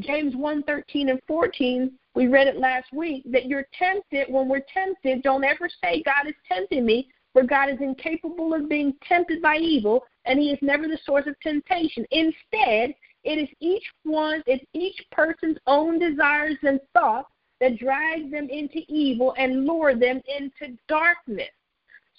[0.00, 4.26] James 1 13 and 14, we read it last week, that you're tempted.
[4.28, 8.68] When we're tempted, don't ever say, God is tempting me, for God is incapable of
[8.68, 12.04] being tempted by evil, and he is never the source of temptation.
[12.10, 18.48] Instead, it is each one, it's each person's own desires and thoughts that drag them
[18.48, 21.50] into evil and lure them into darkness.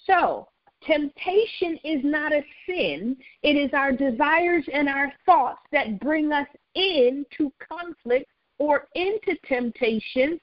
[0.05, 0.47] So,
[0.83, 3.17] temptation is not a sin.
[3.43, 10.39] It is our desires and our thoughts that bring us into conflict or into temptation,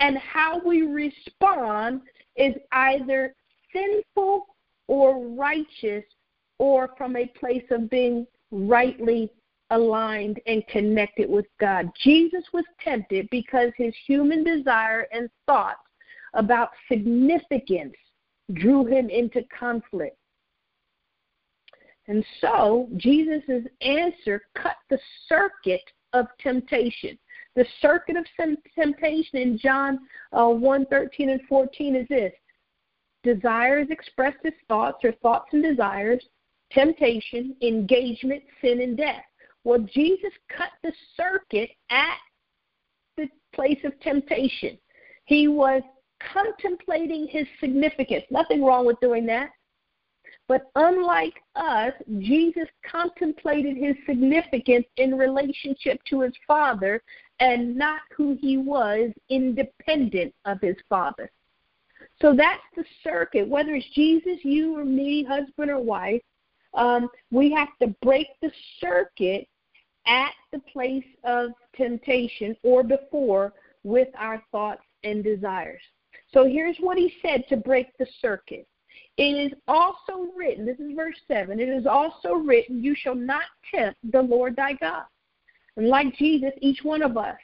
[0.00, 2.02] and how we respond
[2.36, 3.34] is either
[3.72, 4.46] sinful
[4.88, 6.04] or righteous
[6.58, 9.30] or from a place of being rightly
[9.70, 11.90] aligned and connected with God.
[12.02, 15.80] Jesus was tempted because his human desire and thoughts
[16.34, 17.94] about significance
[18.52, 20.16] drew him into conflict.
[22.08, 24.98] And so Jesus' answer cut the
[25.28, 27.18] circuit of temptation.
[27.54, 28.26] The circuit of
[28.74, 30.00] temptation in John
[30.32, 32.32] uh, 1 13 and 14 is this
[33.22, 36.24] desires expressed as thoughts or thoughts and desires,
[36.70, 39.24] temptation, engagement, sin, and death.
[39.64, 42.18] Well, Jesus cut the circuit at
[43.16, 44.78] the place of temptation.
[45.26, 45.82] He was
[46.32, 48.24] contemplating his significance.
[48.30, 49.50] Nothing wrong with doing that.
[50.48, 57.02] But unlike us, Jesus contemplated his significance in relationship to his Father
[57.40, 61.30] and not who he was independent of his Father.
[62.22, 63.48] So that's the circuit.
[63.48, 66.22] Whether it's Jesus, you, or me, husband or wife,
[66.72, 68.50] um, we have to break the
[68.80, 69.48] circuit
[70.06, 73.52] at the place of temptation or before
[73.82, 75.82] with our thoughts and desires.
[76.32, 78.66] So here's what he said to break the circuit.
[79.16, 83.44] It is also written, this is verse 7, it is also written, You shall not
[83.74, 85.04] tempt the Lord thy God.
[85.76, 87.36] And like Jesus, each one of us,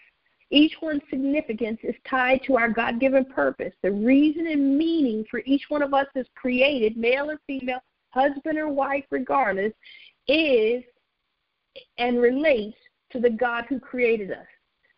[0.51, 3.73] each one's significance is tied to our God given purpose.
[3.83, 7.81] The reason and meaning for each one of us is created, male or female,
[8.11, 9.73] husband or wife, regardless,
[10.27, 10.83] is
[11.99, 12.77] and relates
[13.11, 14.47] to the God who created us.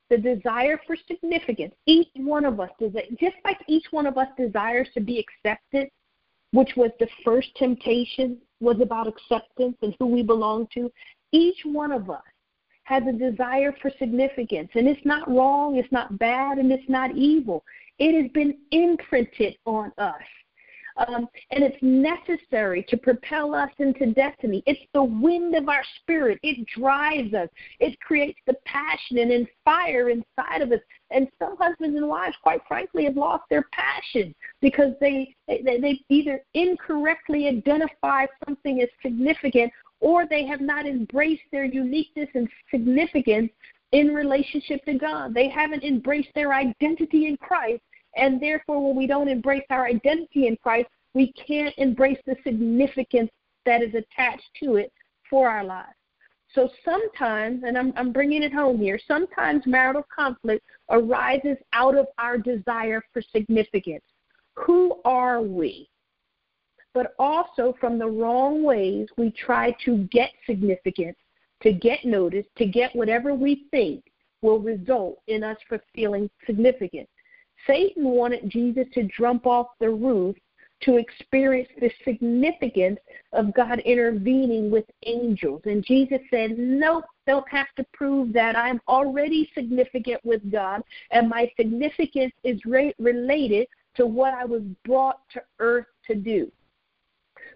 [0.08, 4.88] The desire for significance, each one of us just like each one of us desires
[4.94, 5.88] to be accepted,
[6.52, 10.90] which was the first temptation, was about acceptance and who we belong to.
[11.32, 12.22] Each one of us
[12.90, 14.68] has a desire for significance.
[14.74, 17.64] And it's not wrong, it's not bad, and it's not evil.
[18.00, 20.22] It has been imprinted on us.
[20.96, 24.64] Um, and it's necessary to propel us into destiny.
[24.66, 26.40] It's the wind of our spirit.
[26.42, 27.48] It drives us.
[27.78, 30.80] It creates the passion and fire inside of us.
[31.12, 36.00] And some husbands and wives, quite frankly, have lost their passion because they they, they
[36.08, 43.50] either incorrectly identify something as significant or they have not embraced their uniqueness and significance
[43.92, 45.34] in relationship to God.
[45.34, 47.82] They haven't embraced their identity in Christ,
[48.16, 53.30] and therefore, when we don't embrace our identity in Christ, we can't embrace the significance
[53.66, 54.92] that is attached to it
[55.28, 55.94] for our lives.
[56.54, 62.06] So sometimes, and I'm, I'm bringing it home here, sometimes marital conflict arises out of
[62.18, 64.04] our desire for significance.
[64.54, 65.88] Who are we?
[66.94, 71.16] But also from the wrong ways we try to get significance,
[71.62, 74.04] to get noticed, to get whatever we think
[74.42, 75.58] will result in us
[75.94, 77.08] feeling significant.
[77.66, 80.36] Satan wanted Jesus to jump off the roof
[80.82, 82.98] to experience the significance
[83.34, 85.60] of God intervening with angels.
[85.66, 88.56] And Jesus said, Nope, don't have to prove that.
[88.56, 94.62] I'm already significant with God, and my significance is re- related to what I was
[94.86, 96.50] brought to earth to do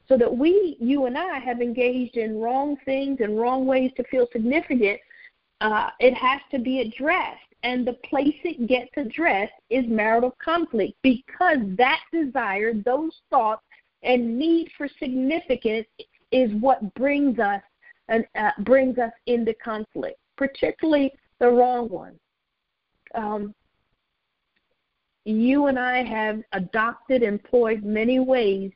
[0.09, 4.05] so that we, you and I, have engaged in wrong things and wrong ways to
[4.05, 5.01] feel significant,
[5.61, 7.41] uh, it has to be addressed.
[7.63, 13.63] And the place it gets addressed is marital conflict because that desire, those thoughts,
[14.03, 15.87] and need for significance
[16.31, 17.63] is what brings us
[18.09, 22.19] and uh, brings us into conflict, particularly the wrong one.
[23.15, 23.55] Um,
[25.25, 28.73] you and I have adopted, employed many ways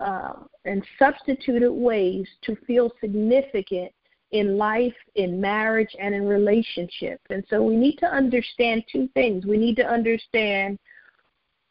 [0.00, 0.34] uh,
[0.64, 3.92] and substituted ways to feel significant
[4.32, 7.20] in life, in marriage, and in relationship.
[7.30, 9.46] And so we need to understand two things.
[9.46, 10.78] We need to understand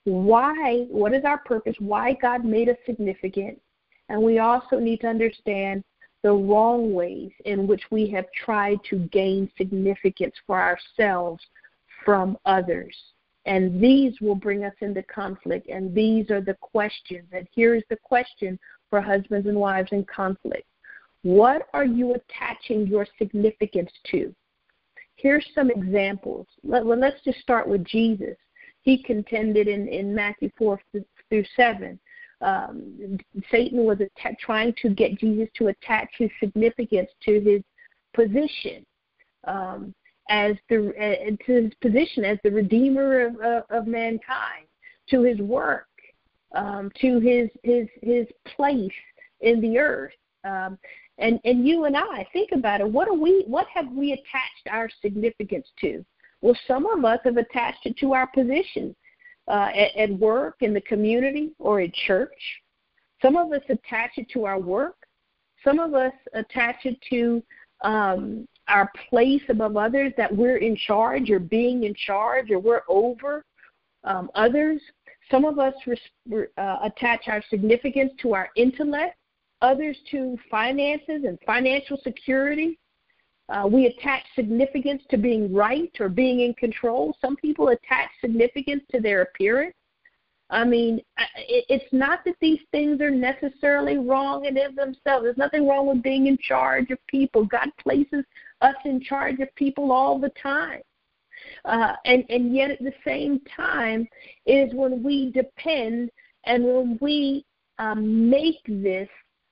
[0.05, 3.61] why, what is our purpose, why God made us significant,
[4.09, 5.84] and we also need to understand
[6.23, 11.43] the wrong ways in which we have tried to gain significance for ourselves
[12.03, 12.95] from others.
[13.47, 15.69] And these will bring us into conflict.
[15.69, 17.27] And these are the questions.
[17.31, 20.67] And here is the question for husbands and wives in conflict
[21.23, 24.35] What are you attaching your significance to?
[25.15, 26.45] Here's some examples.
[26.63, 28.35] Let, let's just start with Jesus.
[28.81, 30.79] He contended in, in Matthew 4
[31.29, 31.99] through 7.
[32.41, 33.17] Um,
[33.49, 37.63] Satan was att- trying to get Jesus to attach his significance to his
[38.13, 38.85] position.
[39.45, 39.95] Um,
[40.30, 44.65] as the uh, to his position as the redeemer of, uh, of mankind,
[45.09, 45.88] to his work,
[46.55, 48.91] um, to his his his place
[49.41, 50.13] in the earth.
[50.43, 50.78] Um,
[51.17, 52.89] and and you and I think about it.
[52.89, 53.43] What are we?
[53.47, 56.05] What have we attached our significance to?
[56.41, 58.95] Well, some of us have attached it to our position
[59.47, 62.61] uh, at, at work, in the community, or in church.
[63.21, 64.95] Some of us attach it to our work.
[65.63, 67.41] Some of us attach it to
[67.82, 72.84] um, our place above others, that we're in charge or being in charge or we're
[72.88, 73.45] over
[74.03, 74.82] um, others.
[75.30, 79.18] Some of us res- uh, attach our significance to our intellect,
[79.61, 82.80] others to finances and financial security.
[83.49, 87.15] Uh, we attach significance to being right or being in control.
[87.22, 89.74] Some people attach significance to their appearance.
[90.49, 91.01] I mean,
[91.37, 95.23] it's not that these things are necessarily wrong in of themselves.
[95.23, 97.45] There's nothing wrong with being in charge of people.
[97.45, 98.23] God places
[98.61, 100.81] us in charge of people all the time.
[101.65, 104.07] Uh, and, and yet at the same time
[104.45, 106.09] is when we depend
[106.45, 107.45] and when we
[107.77, 109.09] um, make this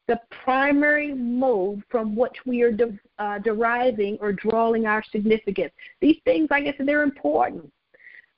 [0.07, 5.73] the primary mode from which we are de- uh, deriving or drawing our significance.
[5.99, 7.71] These things, like I said, they're important.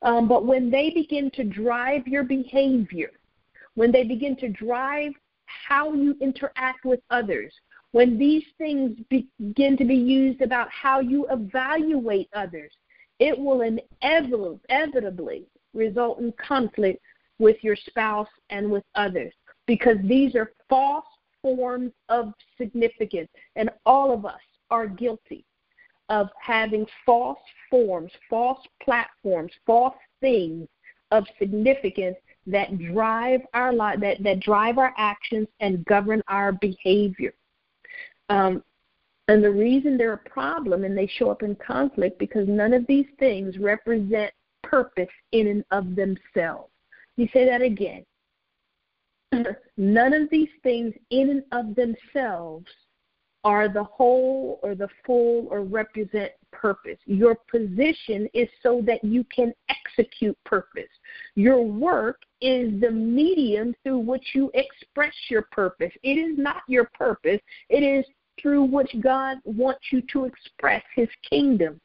[0.01, 3.11] Um, but when they begin to drive your behavior,
[3.75, 5.11] when they begin to drive
[5.45, 7.53] how you interact with others,
[7.91, 12.71] when these things begin to be used about how you evaluate others,
[13.19, 17.01] it will inevitably result in conflict
[17.39, 19.33] with your spouse and with others
[19.65, 21.05] because these are false
[21.41, 23.29] forms of significance.
[23.55, 25.45] And all of us are guilty
[26.09, 27.39] of having false
[27.69, 30.67] forms, false platforms, false things
[31.11, 37.33] of significance that drive our life, that, that drive our actions and govern our behavior.
[38.29, 38.63] Um,
[39.27, 42.87] and the reason they're a problem and they show up in conflict because none of
[42.87, 44.31] these things represent
[44.63, 46.71] purpose in and of themselves.
[47.17, 48.05] You say that again.
[49.77, 52.67] None of these things in and of themselves
[53.43, 56.97] are the whole or the full or represent purpose.
[57.05, 60.89] Your position is so that you can execute purpose.
[61.35, 65.91] Your work is the medium through which you express your purpose.
[66.03, 68.05] It is not your purpose, it is
[68.41, 71.79] through which God wants you to express his kingdom.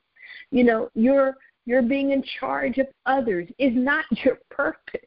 [0.50, 1.34] You know, your
[1.64, 5.00] your being in charge of others is not your purpose.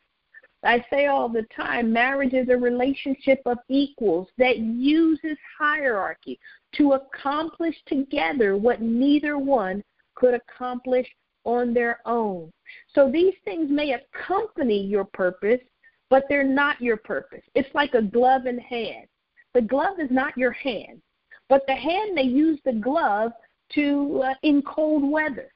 [0.66, 6.40] I say all the time marriage is a relationship of equals that uses hierarchy
[6.76, 9.84] to accomplish together what neither one
[10.16, 11.08] could accomplish
[11.44, 12.52] on their own.
[12.94, 15.62] So these things may accompany your purpose,
[16.10, 17.44] but they're not your purpose.
[17.54, 19.08] It's like a glove and hand.
[19.54, 21.02] The glove is not your hand,
[21.48, 23.32] but the hand may use the glove
[23.74, 25.52] to uh, in cold weather.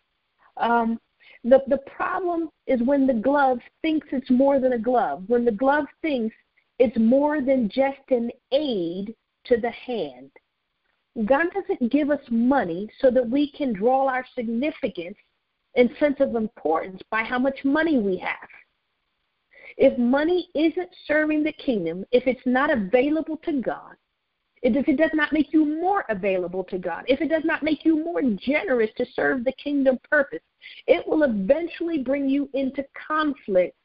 [0.57, 0.99] Um,
[1.43, 5.51] the, the problem is when the glove thinks it's more than a glove, when the
[5.51, 6.35] glove thinks
[6.79, 9.13] it's more than just an aid
[9.45, 10.31] to the hand.
[11.25, 15.17] God doesn't give us money so that we can draw our significance
[15.75, 18.49] and sense of importance by how much money we have.
[19.77, 23.95] If money isn't serving the kingdom, if it's not available to God,
[24.61, 27.85] if it does not make you more available to God, if it does not make
[27.85, 30.41] you more generous to serve the kingdom purpose,
[30.87, 33.75] it will eventually bring you into conflict,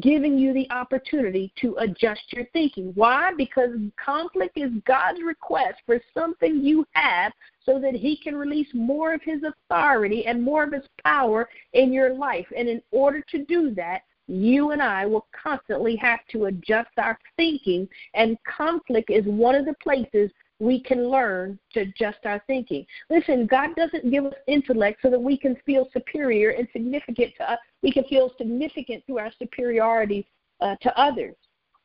[0.00, 2.92] giving you the opportunity to adjust your thinking.
[2.94, 3.32] Why?
[3.36, 3.70] Because
[4.02, 7.32] conflict is God's request for something you have
[7.64, 11.92] so that He can release more of His authority and more of His power in
[11.92, 12.46] your life.
[12.56, 17.18] And in order to do that, you and I will constantly have to adjust our
[17.36, 22.86] thinking, and conflict is one of the places we can learn to adjust our thinking.
[23.10, 27.50] Listen, God doesn't give us intellect so that we can feel superior and significant to
[27.50, 27.58] us.
[27.82, 30.26] We can feel significant through our superiority
[30.60, 31.34] uh, to others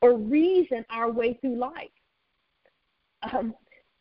[0.00, 1.90] or reason our way through life.
[3.32, 3.52] Um,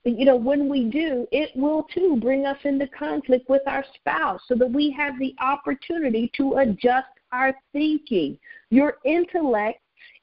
[0.03, 4.41] you know, when we do, it will too bring us into conflict with our spouse
[4.47, 8.37] so that we have the opportunity to adjust our thinking.
[8.69, 9.79] Your intellect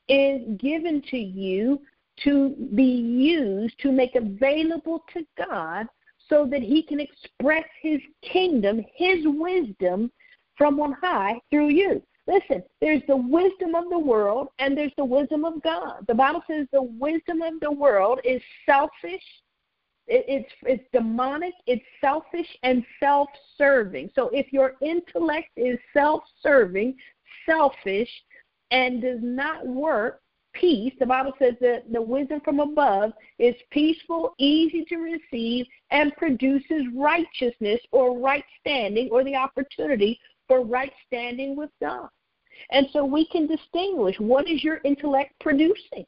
[0.09, 1.81] is given to you
[2.23, 5.87] to be used to make available to God
[6.29, 10.11] so that He can express His kingdom, His wisdom
[10.57, 12.03] from on high through you.
[12.27, 16.05] Listen, there's the wisdom of the world and there's the wisdom of God.
[16.09, 19.23] The Bible says the wisdom of the world is selfish,
[20.07, 24.11] it, it's it's demonic, it's selfish and self-serving.
[24.15, 26.97] So if your intellect is self-serving,
[27.47, 28.11] selfish,
[28.71, 30.21] and does not work
[30.53, 36.15] peace, the Bible says that the wisdom from above is peaceful, easy to receive, and
[36.17, 42.09] produces righteousness or right standing or the opportunity for right standing with God.
[42.71, 46.05] And so we can distinguish what is your intellect producing?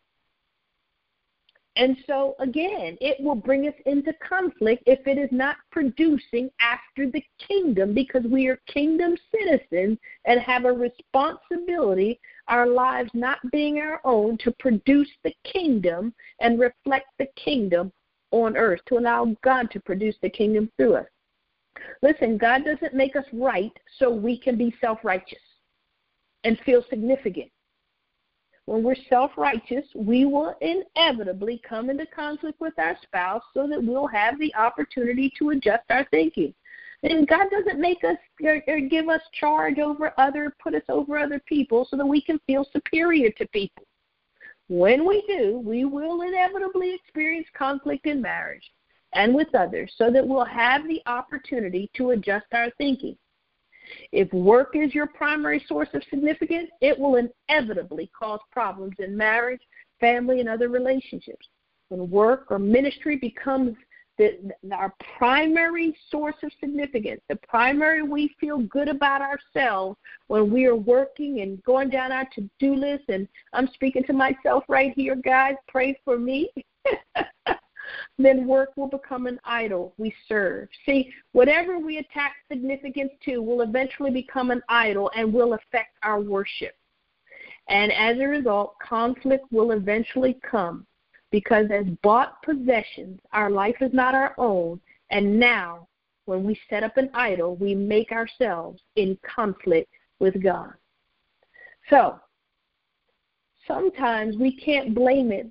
[1.77, 7.11] And so, again, it will bring us into conflict if it is not producing after
[7.11, 12.19] the kingdom because we are kingdom citizens and have a responsibility,
[12.49, 17.93] our lives not being our own, to produce the kingdom and reflect the kingdom
[18.31, 21.07] on earth, to allow God to produce the kingdom through us.
[22.01, 25.39] Listen, God doesn't make us right so we can be self righteous
[26.45, 27.51] and feel significant
[28.67, 33.83] when we're self righteous, we will inevitably come into conflict with our spouse so that
[33.83, 36.53] we'll have the opportunity to adjust our thinking.
[37.03, 41.19] And God doesn't make us or, or give us charge over other, put us over
[41.19, 43.85] other people so that we can feel superior to people.
[44.69, 48.65] When we do, we will inevitably experience conflict in marriage
[49.13, 53.17] and with others so that we'll have the opportunity to adjust our thinking.
[54.13, 57.17] If work is your primary source of significance, it will
[57.49, 59.61] inevitably cause problems in marriage,
[60.01, 61.49] family, and other relationships.
[61.89, 63.77] When work or ministry becomes
[64.19, 70.65] the, our primary source of significance, the primary we feel good about ourselves when we
[70.65, 73.05] are working and going down our to do list.
[73.09, 75.55] And I'm speaking to myself right here, guys.
[75.69, 76.51] Pray for me.
[78.19, 80.69] then work will become an idol we serve.
[80.85, 86.21] See, whatever we attach significance to will eventually become an idol and will affect our
[86.21, 86.77] worship.
[87.69, 90.87] And as a result, conflict will eventually come
[91.31, 94.81] because as bought possessions, our life is not our own.
[95.11, 95.89] And now,
[96.27, 100.73] when we set up an idol, we make ourselves in conflict with God.
[101.91, 102.19] So,
[103.67, 105.51] sometimes we can't blame it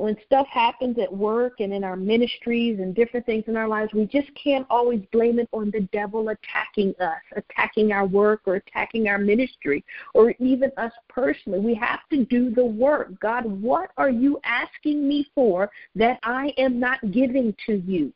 [0.00, 3.92] when stuff happens at work and in our ministries and different things in our lives,
[3.92, 8.54] we just can't always blame it on the devil attacking us, attacking our work or
[8.54, 9.84] attacking our ministry
[10.14, 11.60] or even us personally.
[11.60, 13.20] We have to do the work.
[13.20, 18.10] God, what are you asking me for that I am not giving to you?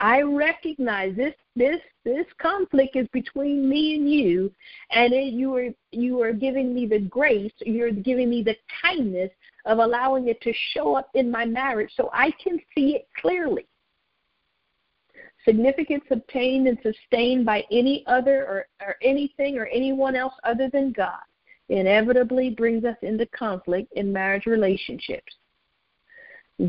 [0.00, 4.52] I recognize this this this conflict is between me and you,
[4.90, 9.30] and it, you are you are giving me the grace, you're giving me the kindness
[9.68, 13.66] of allowing it to show up in my marriage, so I can see it clearly.
[15.44, 20.90] Significance obtained and sustained by any other or, or anything or anyone else other than
[20.92, 21.20] God
[21.68, 25.34] inevitably brings us into conflict in marriage relationships.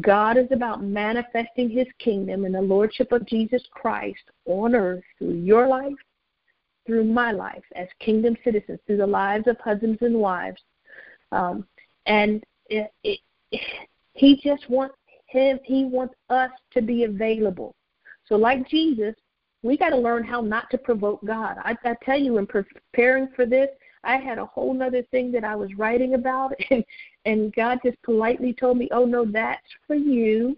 [0.02, 5.36] God is about manifesting his kingdom and the lordship of Jesus Christ on earth through
[5.36, 5.94] your life,
[6.86, 10.62] through my life as kingdom citizens, through the lives of husbands and wives.
[11.32, 11.66] Um,
[12.06, 13.20] and it, it,
[14.14, 14.96] he just wants
[15.28, 17.76] him, he wants us to be available.
[18.26, 19.16] So, like Jesus,
[19.64, 21.58] we got to learn how not to provoke God.
[21.64, 23.70] I, I tell you, in preparing for this,
[24.04, 26.84] I had a whole other thing that I was writing about, and
[27.26, 30.58] and God just politely told me, "Oh no, that's for you,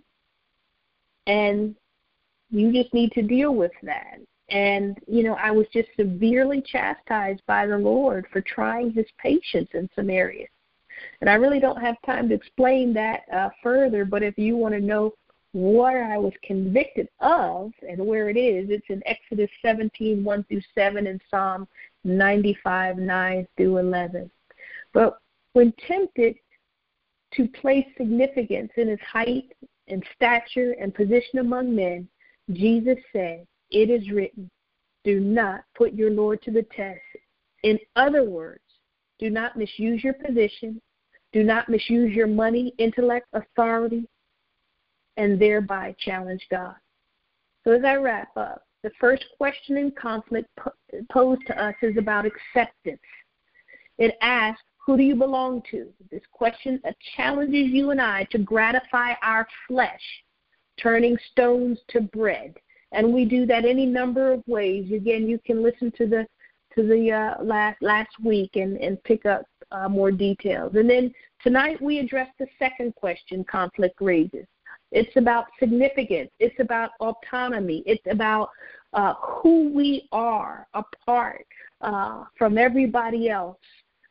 [1.27, 1.75] and
[2.49, 7.41] you just need to deal with that." And you know, I was just severely chastised
[7.47, 10.49] by the Lord for trying His patience in some areas.
[11.21, 14.05] And I really don't have time to explain that uh, further.
[14.05, 15.13] But if you want to know
[15.53, 20.61] what I was convicted of and where it is, it's in Exodus 17, 1 through
[20.73, 21.67] 7, and Psalm
[22.03, 24.31] 95, 9 through 11.
[24.93, 25.19] But
[25.53, 26.35] when tempted
[27.33, 29.51] to place significance in his height
[29.87, 32.07] and stature and position among men,
[32.51, 34.49] Jesus said, It is written,
[35.03, 37.01] do not put your Lord to the test.
[37.63, 38.61] In other words,
[39.19, 40.81] do not misuse your position,
[41.33, 44.07] do not misuse your money, intellect, authority,
[45.17, 46.75] and thereby challenge God.
[47.63, 50.49] So as I wrap up, the first question in conflict
[51.11, 52.99] posed to us is about acceptance.
[53.97, 55.87] It asks, Who do you belong to?
[56.09, 56.81] This question
[57.15, 60.01] challenges you and I to gratify our flesh,
[60.81, 62.55] turning stones to bread.
[62.91, 64.91] And we do that any number of ways.
[64.91, 66.27] Again, you can listen to the
[66.75, 70.75] to the uh, last last week and and pick up uh, more details.
[70.75, 71.13] And then
[71.43, 74.45] tonight we address the second question conflict raises.
[74.91, 76.29] It's about significance.
[76.39, 77.83] It's about autonomy.
[77.85, 78.49] It's about
[78.93, 81.45] uh, who we are apart
[81.79, 83.57] uh, from everybody else.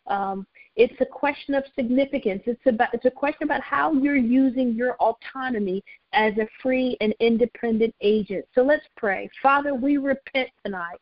[0.07, 0.47] Um,
[0.77, 2.43] it's a question of significance.
[2.47, 7.15] It's about it's a question about how you're using your autonomy as a free and
[7.21, 8.47] independent agent.
[8.55, 9.29] So let's pray.
[9.43, 10.99] Father, we repent tonight.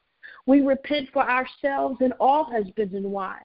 [0.46, 3.44] We repent for ourselves and all husbands and wives.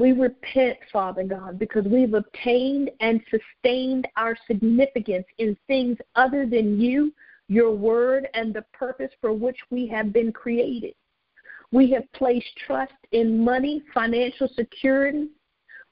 [0.00, 6.80] We repent, Father God, because we've obtained and sustained our significance in things other than
[6.80, 7.12] you,
[7.48, 10.94] your word, and the purpose for which we have been created.
[11.70, 15.28] We have placed trust in money, financial security.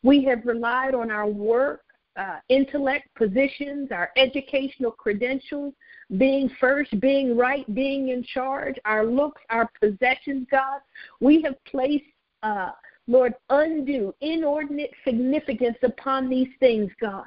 [0.03, 1.83] We have relied on our work,
[2.17, 5.75] uh, intellect, positions, our educational credentials,
[6.17, 10.81] being first, being right, being in charge, our looks, our possessions, God.
[11.21, 12.07] We have placed
[12.43, 12.71] uh,
[13.09, 17.25] Lord, undue, inordinate significance upon these things, God.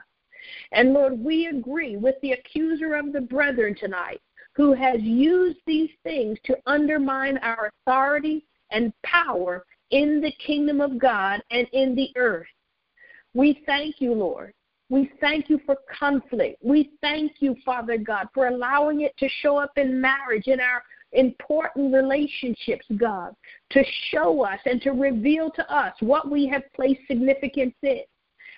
[0.71, 4.21] And Lord, we agree with the accuser of the brethren tonight
[4.53, 10.99] who has used these things to undermine our authority and power in the kingdom of
[10.99, 12.47] God and in the earth.
[13.33, 14.53] We thank you, Lord.
[14.89, 16.57] We thank you for conflict.
[16.61, 20.83] We thank you, Father God, for allowing it to show up in marriage, in our
[21.13, 23.35] important relationships, God,
[23.71, 28.01] to show us and to reveal to us what we have placed significance in,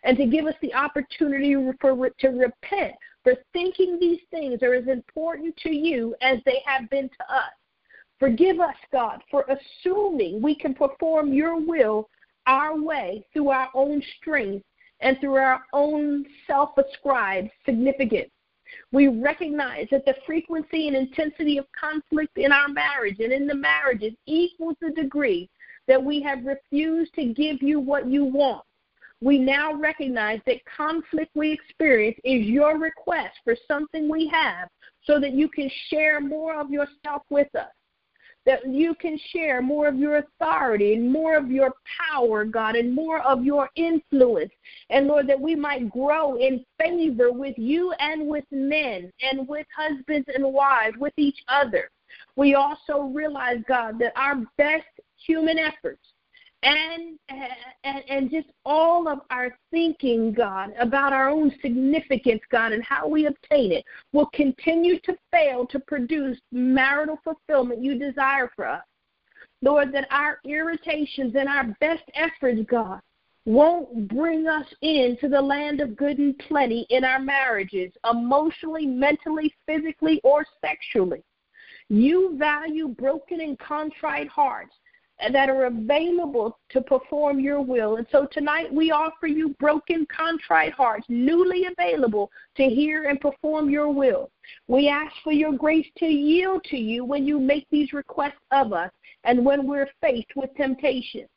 [0.04, 2.93] and to give us the opportunity for, to repent
[3.24, 7.51] for thinking these things are as important to you as they have been to us.
[8.20, 12.10] Forgive us, God, for assuming we can perform your will
[12.45, 14.66] our way through our own strength
[14.99, 18.30] and through our own self ascribed significance.
[18.91, 23.55] We recognize that the frequency and intensity of conflict in our marriage and in the
[23.55, 25.49] marriages equals the degree
[25.88, 28.63] that we have refused to give you what you want.
[29.21, 34.67] We now recognize that conflict we experience is your request for something we have
[35.05, 37.71] so that you can share more of yourself with us.
[38.45, 41.73] That you can share more of your authority and more of your
[42.11, 44.51] power, God, and more of your influence.
[44.89, 49.65] And Lord, that we might grow in favor with you and with men and with
[49.75, 51.89] husbands and wives, with each other.
[52.35, 54.85] We also realize, God, that our best
[55.15, 56.12] human efforts
[56.64, 62.84] and, and and just all of our thinking, God, about our own significance, God, and
[62.84, 63.84] how we obtain it
[64.14, 68.84] will continue to fail to produce marital fulfillment you desire for us.
[69.61, 72.99] Lord, that our irritations and our best efforts, God,
[73.45, 79.53] won't bring us into the land of good and plenty in our marriages, emotionally, mentally,
[79.66, 81.24] physically, or sexually.
[81.89, 84.74] You value broken and contrite hearts
[85.32, 87.97] that are available to perform your will.
[87.97, 93.70] And so tonight we offer you broken, contrite hearts, newly available to hear and perform
[93.70, 94.30] your will.
[94.68, 98.74] We ask for your grace to yield to you when you make these requests of
[98.74, 98.91] us
[99.24, 101.28] and when we're faced with temptation.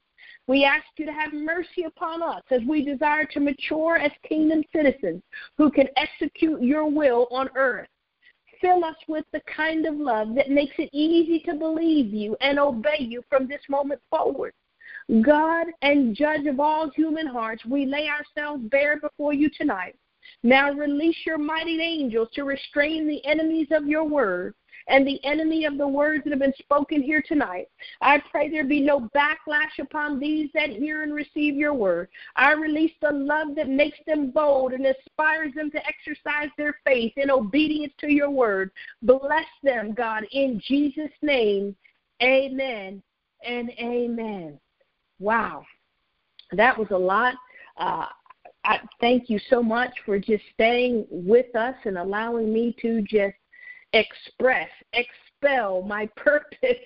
[0.49, 4.63] We ask you to have mercy upon us as we desire to mature as kingdom
[4.75, 5.23] citizens
[5.59, 7.89] who can execute your will on earth.
[8.61, 12.59] Fill us with the kind of love that makes it easy to believe you and
[12.59, 14.53] obey you from this moment forward.
[15.23, 19.97] God and judge of all human hearts, we lay ourselves bare before you tonight.
[20.43, 24.55] Now release your mighty angels to restrain the enemies of your word
[24.89, 27.69] and the enemy of the words that have been spoken here tonight.
[28.01, 32.09] I pray there be no backlash upon these that hear and receive your word.
[32.37, 37.13] I release the love that makes them bold and inspires them to exercise their faith
[37.17, 38.71] in obedience to your word.
[39.03, 41.75] Bless them, God, in Jesus' name.
[42.23, 43.03] Amen
[43.45, 44.59] and amen.
[45.19, 45.65] Wow.
[46.53, 47.35] That was a lot.
[47.77, 48.07] Uh,
[48.65, 53.37] I thank you so much for just staying with us and allowing me to just
[53.99, 56.79] express, expel my purpose.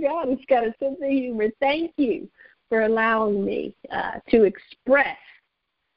[0.00, 1.48] God has got a sense of humor.
[1.60, 2.28] Thank you
[2.68, 5.16] for allowing me uh, to express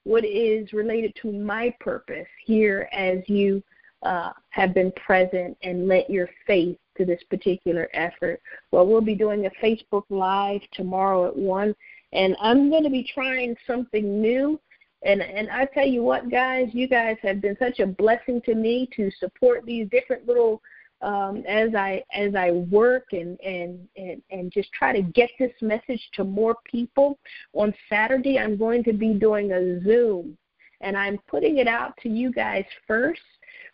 [0.05, 3.63] what is related to my purpose here as you
[4.03, 8.41] uh, have been present and lent your faith to this particular effort.
[8.71, 11.73] Well, we'll be doing a Facebook Live tomorrow at 1,
[12.11, 14.59] and I'm going to be trying something new
[15.05, 18.55] and and I tell you what, guys, you guys have been such a blessing to
[18.55, 20.61] me to support these different little
[21.01, 25.51] um, as I as I work and, and and and just try to get this
[25.61, 27.19] message to more people.
[27.53, 30.37] On Saturday, I'm going to be doing a Zoom,
[30.81, 33.21] and I'm putting it out to you guys first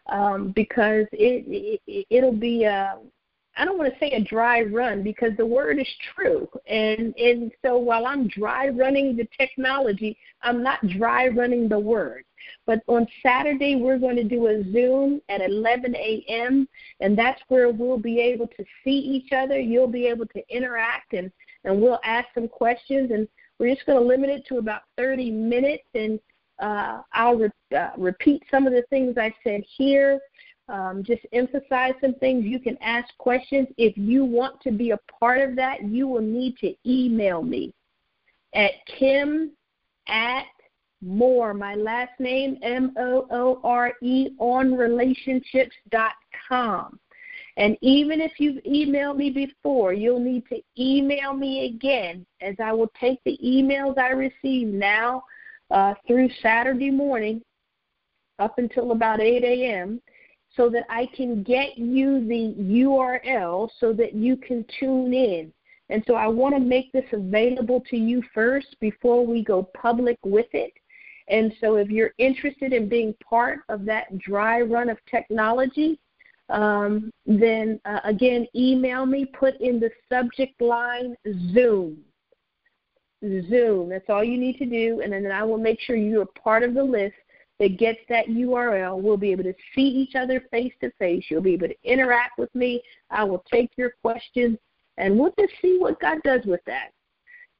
[0.07, 2.97] um, because it, it it'll be a
[3.59, 6.47] I don't want to say a dry run because the word is true.
[6.65, 12.23] And and so while I'm dry running the technology, I'm not dry running the word.
[12.65, 16.69] But on Saturday we're going to do a Zoom at 11 a.m.
[17.01, 19.59] and that's where we'll be able to see each other.
[19.59, 21.29] You'll be able to interact and
[21.65, 23.27] and we'll ask some questions and
[23.59, 26.17] we're just going to limit it to about 30 minutes and
[26.59, 30.19] uh, I'll re- uh, repeat some of the things I said here
[30.69, 32.45] um, just emphasize some things.
[32.45, 33.67] You can ask questions.
[33.77, 37.73] If you want to be a part of that, you will need to email me
[38.53, 39.51] at kim
[40.07, 40.45] at
[41.01, 46.99] more, my last name, M O O R E, on relationships.com.
[47.57, 52.71] And even if you've emailed me before, you'll need to email me again, as I
[52.73, 55.23] will take the emails I receive now
[55.71, 57.41] uh, through Saturday morning
[58.39, 60.01] up until about 8 a.m
[60.55, 65.53] so that I can get you the URL so that you can tune in.
[65.89, 70.17] And so I want to make this available to you first before we go public
[70.23, 70.73] with it.
[71.27, 75.99] And so if you're interested in being part of that dry run of technology,
[76.49, 81.15] um, then uh, again, email me, put in the subject line
[81.53, 81.99] Zoom.
[83.23, 83.89] Zoom.
[83.89, 86.63] That's all you need to do, and then I will make sure you are part
[86.63, 87.15] of the list
[87.59, 89.01] that gets that URL.
[89.01, 91.25] We'll be able to see each other face to face.
[91.29, 92.81] You'll be able to interact with me.
[93.09, 94.57] I will take your questions,
[94.97, 96.91] and we'll just see what God does with that.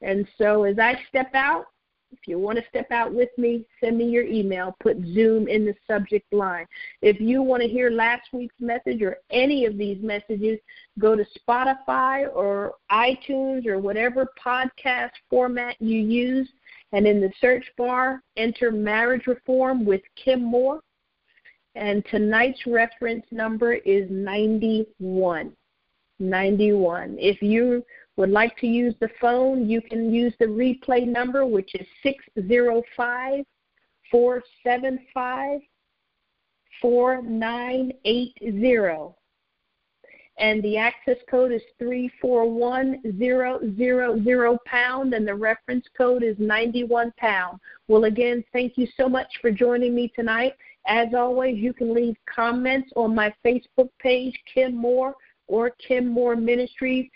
[0.02, 1.66] And so as I step out,
[2.12, 4.76] if you want to step out with me, send me your email.
[4.80, 6.66] Put Zoom in the subject line.
[7.04, 10.60] If you want to hear last week's message or any of these messages,
[10.98, 16.50] go to Spotify or iTunes or whatever podcast format you use
[16.92, 20.80] and in the search bar, enter marriage reform with Kim Moore.
[21.76, 25.54] And tonight's reference number is 91.
[26.20, 27.16] 91.
[27.20, 27.86] If you
[28.18, 33.46] would like to use the phone, you can use the replay number, which is 605
[34.12, 35.62] 475
[36.82, 39.19] 4980.
[40.40, 47.60] And the access code is 341000 pound, and the reference code is 91 pound.
[47.90, 50.54] Well, again, thank you so much for joining me tonight.
[50.88, 55.14] As always, you can leave comments on my Facebook page, Kim Moore
[55.48, 57.10] or Kim Moore Ministries.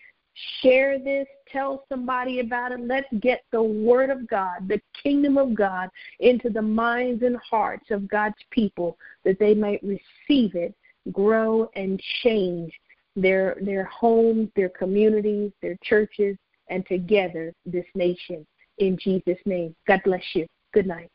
[0.61, 2.81] Share this, tell somebody about it.
[2.81, 7.89] Let's get the Word of God, the kingdom of God, into the minds and hearts
[7.89, 10.75] of God's people that they might receive it,
[11.11, 12.73] grow, and change
[13.15, 16.37] their their homes, their communities, their churches,
[16.69, 18.45] and together this nation.
[18.79, 19.75] In Jesus' name.
[19.87, 20.47] God bless you.
[20.73, 21.09] Good night.